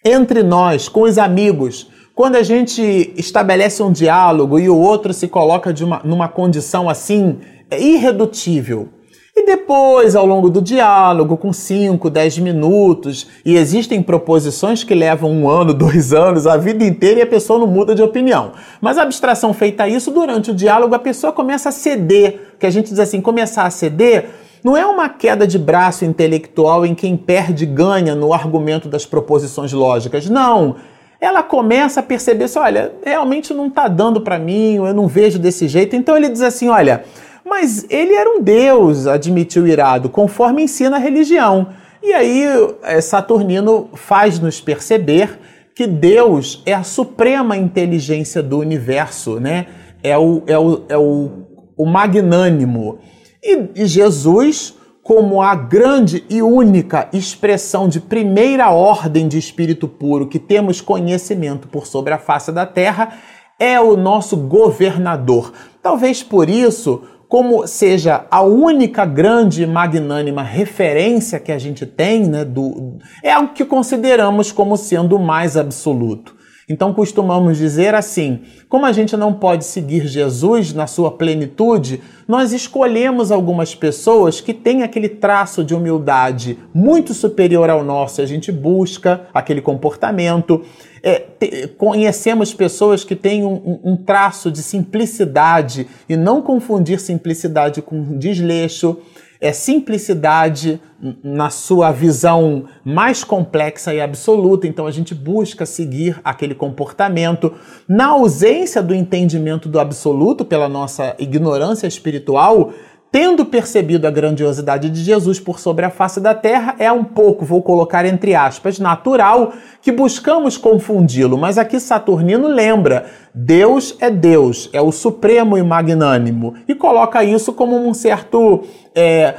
entre 0.04 0.42
nós, 0.42 0.88
com 0.88 1.02
os 1.02 1.16
amigos 1.16 1.88
quando 2.18 2.34
a 2.34 2.42
gente 2.42 3.14
estabelece 3.16 3.80
um 3.80 3.92
diálogo 3.92 4.58
e 4.58 4.68
o 4.68 4.76
outro 4.76 5.14
se 5.14 5.28
coloca 5.28 5.72
uma, 5.84 6.00
numa 6.02 6.26
condição 6.26 6.90
assim 6.90 7.38
é 7.70 7.80
irredutível, 7.80 8.88
e 9.36 9.46
depois, 9.46 10.16
ao 10.16 10.26
longo 10.26 10.50
do 10.50 10.60
diálogo, 10.60 11.36
com 11.36 11.52
5, 11.52 12.10
10 12.10 12.38
minutos, 12.38 13.28
e 13.46 13.56
existem 13.56 14.02
proposições 14.02 14.82
que 14.82 14.96
levam 14.96 15.30
um 15.30 15.48
ano, 15.48 15.70
dois 15.72 16.12
anos, 16.12 16.44
a 16.44 16.56
vida 16.56 16.84
inteira 16.84 17.20
e 17.20 17.22
a 17.22 17.26
pessoa 17.26 17.60
não 17.60 17.68
muda 17.68 17.94
de 17.94 18.02
opinião. 18.02 18.50
Mas 18.80 18.98
a 18.98 19.02
abstração 19.02 19.54
feita 19.54 19.86
isso, 19.86 20.10
durante 20.10 20.50
o 20.50 20.54
diálogo, 20.54 20.96
a 20.96 20.98
pessoa 20.98 21.32
começa 21.32 21.68
a 21.68 21.72
ceder, 21.72 22.54
que 22.58 22.66
a 22.66 22.70
gente 22.70 22.88
diz 22.88 22.98
assim, 22.98 23.20
começar 23.20 23.62
a 23.62 23.70
ceder. 23.70 24.28
Não 24.64 24.76
é 24.76 24.84
uma 24.84 25.08
queda 25.08 25.46
de 25.46 25.56
braço 25.56 26.04
intelectual 26.04 26.84
em 26.84 26.96
quem 26.96 27.16
perde 27.16 27.64
ganha 27.64 28.16
no 28.16 28.32
argumento 28.32 28.88
das 28.88 29.06
proposições 29.06 29.72
lógicas. 29.72 30.28
Não 30.28 30.74
ela 31.20 31.42
começa 31.42 32.00
a 32.00 32.02
perceber 32.02 32.44
assim, 32.44 32.58
olha, 32.58 32.92
realmente 33.04 33.52
não 33.52 33.66
está 33.66 33.88
dando 33.88 34.20
para 34.20 34.38
mim, 34.38 34.76
eu 34.76 34.94
não 34.94 35.08
vejo 35.08 35.38
desse 35.38 35.66
jeito. 35.66 35.96
Então 35.96 36.16
ele 36.16 36.28
diz 36.28 36.42
assim, 36.42 36.68
olha, 36.68 37.04
mas 37.44 37.86
ele 37.90 38.14
era 38.14 38.30
um 38.30 38.40
deus, 38.40 39.06
admitiu 39.06 39.66
Irado, 39.66 40.08
conforme 40.08 40.62
ensina 40.62 40.96
a 40.96 41.00
religião. 41.00 41.68
E 42.02 42.12
aí 42.12 42.44
é, 42.82 43.00
Saturnino 43.00 43.90
faz-nos 43.94 44.60
perceber 44.60 45.38
que 45.74 45.86
Deus 45.86 46.62
é 46.64 46.74
a 46.74 46.82
suprema 46.82 47.56
inteligência 47.56 48.42
do 48.42 48.58
universo, 48.58 49.40
né? 49.40 49.66
É 50.02 50.16
o, 50.16 50.42
é 50.46 50.58
o, 50.58 50.82
é 50.88 50.96
o, 50.96 51.30
o 51.76 51.86
magnânimo. 51.86 52.98
E, 53.42 53.82
e 53.82 53.86
Jesus 53.86 54.77
como 55.08 55.40
a 55.40 55.54
grande 55.54 56.22
e 56.28 56.42
única 56.42 57.08
expressão 57.14 57.88
de 57.88 57.98
primeira 57.98 58.68
ordem 58.68 59.26
de 59.26 59.38
espírito 59.38 59.88
puro 59.88 60.26
que 60.26 60.38
temos 60.38 60.82
conhecimento 60.82 61.66
por 61.66 61.86
sobre 61.86 62.12
a 62.12 62.18
face 62.18 62.52
da 62.52 62.66
terra, 62.66 63.14
é 63.58 63.80
o 63.80 63.96
nosso 63.96 64.36
governador. 64.36 65.50
Talvez 65.82 66.22
por 66.22 66.50
isso, 66.50 67.04
como 67.26 67.66
seja 67.66 68.26
a 68.30 68.42
única 68.42 69.06
grande 69.06 69.62
e 69.62 69.66
magnânima 69.66 70.42
referência 70.42 71.40
que 71.40 71.52
a 71.52 71.58
gente 71.58 71.86
tem, 71.86 72.26
né, 72.26 72.44
do, 72.44 72.98
é 73.24 73.32
algo 73.32 73.54
que 73.54 73.64
consideramos 73.64 74.52
como 74.52 74.76
sendo 74.76 75.16
o 75.16 75.18
mais 75.18 75.56
absoluto. 75.56 76.36
Então 76.68 76.92
costumamos 76.92 77.56
dizer 77.56 77.94
assim: 77.94 78.40
como 78.68 78.84
a 78.84 78.92
gente 78.92 79.16
não 79.16 79.32
pode 79.32 79.64
seguir 79.64 80.06
Jesus 80.06 80.74
na 80.74 80.86
sua 80.86 81.10
plenitude, 81.10 82.02
nós 82.26 82.52
escolhemos 82.52 83.32
algumas 83.32 83.74
pessoas 83.74 84.40
que 84.40 84.52
têm 84.52 84.82
aquele 84.82 85.08
traço 85.08 85.64
de 85.64 85.74
humildade 85.74 86.58
muito 86.74 87.14
superior 87.14 87.70
ao 87.70 87.82
nosso, 87.82 88.20
a 88.20 88.26
gente 88.26 88.52
busca 88.52 89.26
aquele 89.32 89.62
comportamento. 89.62 90.62
É, 91.00 91.20
te, 91.20 91.68
conhecemos 91.78 92.52
pessoas 92.52 93.04
que 93.04 93.14
têm 93.14 93.44
um, 93.44 93.78
um, 93.84 93.96
traço 93.96 94.50
de 94.50 94.62
simplicidade 94.62 95.86
e 96.08 96.16
não 96.16 96.42
confundir 96.42 96.98
simplicidade 96.98 97.80
com 97.80 98.18
desleixo 98.18 98.98
é 99.40 99.52
simplicidade 99.52 100.80
na 101.22 101.48
sua 101.48 101.92
visão 101.92 102.64
mais 102.84 103.22
complexa 103.22 103.94
e 103.94 104.00
absoluta, 104.00 104.66
então 104.66 104.86
a 104.86 104.90
gente 104.90 105.14
busca 105.14 105.64
seguir 105.64 106.20
aquele 106.24 106.54
comportamento. 106.54 107.54
Na 107.86 108.06
ausência 108.06 108.82
do 108.82 108.94
entendimento 108.94 109.68
do 109.68 109.78
absoluto 109.78 110.44
pela 110.44 110.68
nossa 110.68 111.14
ignorância 111.18 111.86
espiritual, 111.86 112.72
tendo 113.10 113.46
percebido 113.46 114.06
a 114.06 114.10
grandiosidade 114.10 114.90
de 114.90 115.02
Jesus 115.02 115.40
por 115.40 115.58
sobre 115.58 115.84
a 115.84 115.90
face 115.90 116.20
da 116.20 116.34
terra, 116.34 116.76
é 116.78 116.90
um 116.92 117.04
pouco, 117.04 117.44
vou 117.44 117.62
colocar 117.62 118.04
entre 118.04 118.34
aspas, 118.34 118.78
natural 118.78 119.52
que 119.80 119.90
buscamos 119.90 120.56
confundi-lo. 120.56 121.38
Mas 121.38 121.56
aqui 121.58 121.80
Saturnino 121.80 122.48
lembra: 122.48 123.06
Deus 123.34 123.96
é 124.00 124.10
Deus, 124.10 124.68
é 124.72 124.80
o 124.80 124.92
supremo 124.92 125.56
e 125.56 125.62
magnânimo, 125.62 126.54
e 126.66 126.74
coloca 126.74 127.24
isso 127.24 127.52
como 127.52 127.76
um 127.76 127.94
certo. 127.94 128.64
É, 128.94 129.34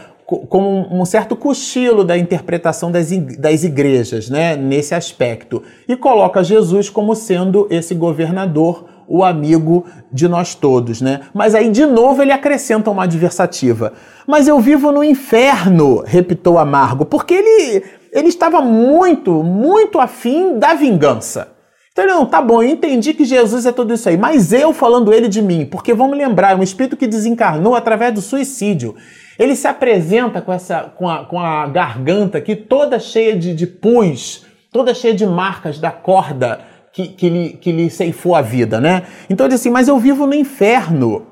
como 0.47 0.87
um 0.91 1.03
certo 1.05 1.35
cochilo 1.35 2.03
da 2.03 2.15
interpretação 2.15 2.91
das, 2.91 3.09
das 3.09 3.63
igrejas, 3.63 4.29
né, 4.29 4.55
nesse 4.55 4.93
aspecto, 4.93 5.63
e 5.87 5.95
coloca 5.95 6.43
Jesus 6.43 6.87
como 6.87 7.15
sendo 7.15 7.65
esse 7.71 7.95
governador 7.95 8.85
o 9.09 9.23
amigo 9.23 9.85
de 10.13 10.27
nós 10.27 10.53
todos, 10.53 11.01
né? 11.01 11.21
Mas 11.33 11.55
aí 11.55 11.71
de 11.71 11.85
novo 11.87 12.21
ele 12.21 12.31
acrescenta 12.31 12.91
uma 12.91 13.03
adversativa. 13.03 13.93
Mas 14.27 14.47
eu 14.47 14.59
vivo 14.59 14.91
no 14.91 15.03
inferno, 15.03 16.03
repitou 16.05 16.59
Amargo, 16.59 17.05
porque 17.05 17.33
ele 17.33 17.83
ele 18.11 18.27
estava 18.27 18.61
muito, 18.61 19.43
muito 19.43 19.99
afim 19.99 20.57
da 20.57 20.73
vingança. 20.73 21.49
Então 21.91 22.05
ele 22.05 22.13
não, 22.13 22.25
tá 22.25 22.41
bom, 22.41 22.61
eu 22.61 22.69
entendi 22.69 23.13
que 23.13 23.25
Jesus 23.25 23.65
é 23.65 23.71
tudo 23.71 23.93
isso 23.93 24.07
aí, 24.07 24.17
mas 24.17 24.53
eu 24.53 24.73
falando 24.73 25.13
ele 25.13 25.27
de 25.27 25.41
mim, 25.41 25.65
porque 25.65 25.93
vamos 25.93 26.17
lembrar, 26.17 26.51
é 26.51 26.55
um 26.55 26.63
espírito 26.63 26.95
que 26.95 27.07
desencarnou 27.07 27.75
através 27.75 28.13
do 28.13 28.21
suicídio. 28.21 28.95
Ele 29.37 29.55
se 29.55 29.67
apresenta 29.67 30.41
com 30.41 30.53
essa 30.53 30.83
com 30.95 31.09
a, 31.09 31.25
com 31.25 31.39
a 31.39 31.67
garganta 31.67 32.37
aqui 32.37 32.55
toda 32.55 32.99
cheia 32.99 33.35
de, 33.35 33.55
de 33.55 33.65
pus, 33.65 34.45
toda 34.71 34.93
cheia 34.93 35.13
de 35.13 35.25
marcas 35.25 35.79
da 35.79 35.91
corda 35.91 36.68
que, 36.93 37.07
que, 37.07 37.29
lhe, 37.29 37.49
que 37.53 37.71
lhe 37.71 37.89
ceifou 37.89 38.35
a 38.35 38.41
vida, 38.41 38.79
né? 38.79 39.05
Então 39.29 39.45
ele 39.45 39.53
diz 39.53 39.61
assim: 39.61 39.69
Mas 39.69 39.87
eu 39.87 39.97
vivo 39.99 40.25
no 40.25 40.33
inferno. 40.33 41.27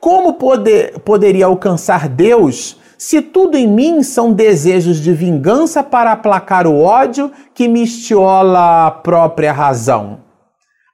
Como 0.00 0.34
poder, 0.34 0.98
poderia 1.00 1.46
alcançar 1.46 2.08
Deus 2.08 2.76
se 2.98 3.20
tudo 3.20 3.56
em 3.56 3.66
mim 3.66 4.02
são 4.02 4.32
desejos 4.32 4.98
de 4.98 5.12
vingança 5.12 5.82
para 5.82 6.12
aplacar 6.12 6.66
o 6.68 6.80
ódio 6.80 7.32
que 7.52 7.66
me 7.66 7.82
estiola 7.82 8.86
a 8.86 8.90
própria 8.90 9.52
razão? 9.52 10.24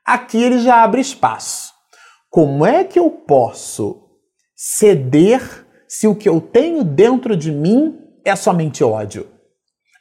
Aqui 0.07 0.43
ele 0.43 0.59
já 0.59 0.83
abre 0.83 1.03
espaço. 1.03 1.73
Como 2.31 2.65
é 2.65 2.83
que 2.83 2.99
eu 2.99 3.11
posso 3.11 4.05
ceder 4.57 5.67
se 5.87 6.07
o 6.07 6.15
que 6.15 6.29
eu 6.29 6.41
tenho 6.41 6.83
dentro 6.83 7.37
de 7.37 7.53
mim 7.53 7.99
é 8.25 8.35
somente 8.35 8.83
ódio? 8.83 9.27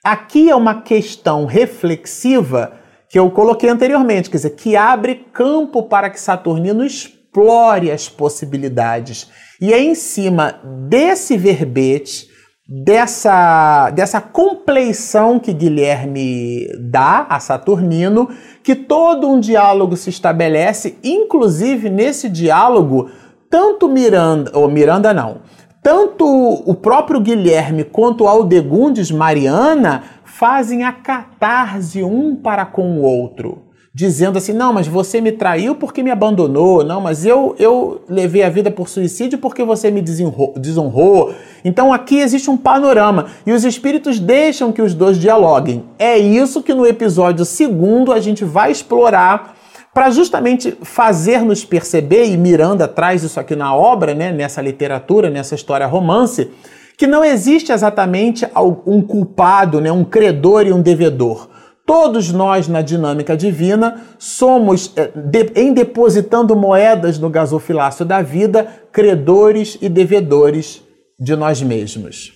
Aqui 0.01 0.49
é 0.49 0.55
uma 0.55 0.81
questão 0.81 1.45
reflexiva 1.45 2.79
que 3.09 3.17
eu 3.17 3.29
coloquei 3.31 3.69
anteriormente, 3.69 4.29
quer 4.29 4.37
dizer, 4.37 4.51
que 4.51 4.75
abre 4.75 5.25
campo 5.33 5.83
para 5.83 6.09
que 6.09 6.19
Saturnino 6.19 6.83
explore 6.83 7.91
as 7.91 8.09
possibilidades. 8.09 9.29
E 9.61 9.73
é 9.73 9.81
em 9.81 9.95
cima 9.95 10.59
desse 10.89 11.37
verbete, 11.37 12.27
dessa, 12.67 13.89
dessa 13.91 14.19
compleição 14.19 15.39
que 15.39 15.53
Guilherme 15.53 16.67
dá 16.91 17.25
a 17.29 17.39
Saturnino, 17.39 18.29
que 18.61 18.75
todo 18.75 19.29
um 19.29 19.39
diálogo 19.39 19.95
se 19.95 20.09
estabelece, 20.09 20.97
inclusive 21.03 21.89
nesse 21.89 22.27
diálogo, 22.27 23.09
tanto 23.49 23.87
Miranda, 23.87 24.51
ou 24.53 24.69
Miranda 24.69 25.13
não, 25.13 25.41
tanto 25.81 26.25
o 26.25 26.75
próprio 26.75 27.21
Guilherme 27.21 27.85
quanto 27.85 28.27
Aldegundes 28.27 29.09
Mariana 29.09 30.03
fazem 30.37 30.83
a 30.83 30.91
catarse 30.91 32.03
um 32.03 32.35
para 32.35 32.65
com 32.65 32.99
o 32.99 33.01
outro 33.01 33.63
dizendo 33.97 34.37
assim: 34.37 34.53
não, 34.53 34.71
mas 34.71 34.87
você 34.87 35.19
me 35.19 35.31
traiu 35.31 35.73
porque 35.73 36.03
me 36.03 36.11
abandonou, 36.11 36.83
não, 36.83 37.01
mas 37.01 37.25
eu, 37.25 37.55
eu 37.57 38.03
levei 38.07 38.43
a 38.43 38.49
vida 38.49 38.69
por 38.69 38.87
suicídio 38.87 39.39
porque 39.39 39.63
você 39.63 39.89
me 39.89 40.03
desonrou. 40.03 41.33
Então 41.65 41.91
aqui 41.91 42.19
existe 42.19 42.47
um 42.47 42.55
panorama 42.55 43.25
e 43.43 43.51
os 43.51 43.65
espíritos 43.65 44.19
deixam 44.19 44.71
que 44.71 44.83
os 44.83 44.93
dois 44.93 45.17
dialoguem. 45.17 45.83
É 45.97 46.15
isso 46.15 46.61
que 46.61 46.75
no 46.75 46.85
episódio 46.85 47.43
segundo 47.43 48.13
a 48.13 48.19
gente 48.19 48.45
vai 48.45 48.71
explorar 48.71 49.55
para 49.91 50.11
justamente 50.11 50.77
fazer-nos 50.83 51.65
perceber, 51.65 52.25
e 52.25 52.37
Miranda 52.37 52.87
traz 52.87 53.23
isso 53.23 53.39
aqui 53.39 53.55
na 53.55 53.75
obra, 53.75 54.13
né, 54.13 54.31
nessa 54.31 54.61
literatura, 54.61 55.31
nessa 55.31 55.55
história 55.55 55.87
romance, 55.87 56.51
que 56.97 57.05
não 57.05 57.23
existe 57.23 57.71
exatamente 57.71 58.45
um 58.85 59.01
culpado, 59.03 59.79
né, 59.79 59.91
um 59.91 60.03
credor 60.03 60.65
e 60.65 60.73
um 60.73 60.81
devedor. 60.81 61.47
Todos 61.85 62.33
nós, 62.33 62.67
na 62.67 62.81
dinâmica 62.81 63.37
divina, 63.37 64.01
somos, 64.17 64.91
eh, 64.97 65.11
em 65.55 65.71
depositando 65.71 66.53
moedas 66.53 67.17
no 67.17 67.29
gasofilácio 67.29 68.03
da 68.03 68.21
vida, 68.21 68.67
credores 68.91 69.77
e 69.81 69.87
devedores 69.87 70.81
de 71.17 71.35
nós 71.35 71.61
mesmos. 71.61 72.33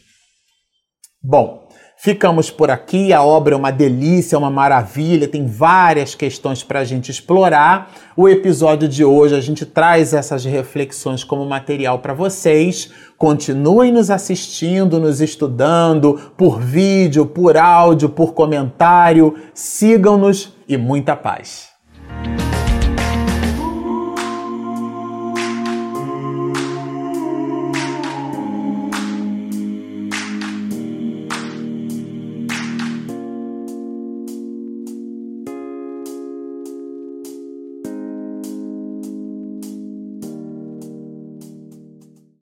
Bom, 1.22 1.61
Ficamos 2.04 2.50
por 2.50 2.72
aqui, 2.72 3.14
a 3.14 3.22
obra 3.22 3.54
é 3.54 3.56
uma 3.56 3.72
delícia, 3.72 4.36
é 4.36 4.40
uma 4.40 4.50
maravilha, 4.50 5.28
tem 5.28 5.46
várias 5.46 6.16
questões 6.16 6.64
para 6.64 6.80
a 6.80 6.84
gente 6.84 7.12
explorar. 7.12 7.92
O 8.18 8.28
episódio 8.28 8.90
de 8.90 9.06
hoje 9.06 9.36
a 9.36 9.40
gente 9.40 9.68
traz 9.68 10.12
essas 10.12 10.44
reflexões 10.44 11.24
como 11.24 11.46
material 11.46 12.00
para 12.00 12.16
vocês. 12.16 12.90
Continuem 13.20 13.92
nos 13.92 14.10
assistindo, 14.10 15.00
nos 15.00 15.22
estudando, 15.22 16.20
por 16.36 16.60
vídeo, 16.60 17.24
por 17.24 17.56
áudio, 17.56 18.10
por 18.10 18.34
comentário. 18.34 19.36
Sigam-nos 19.54 20.58
e 20.68 20.78
muita 20.78 21.16
paz. 21.16 21.71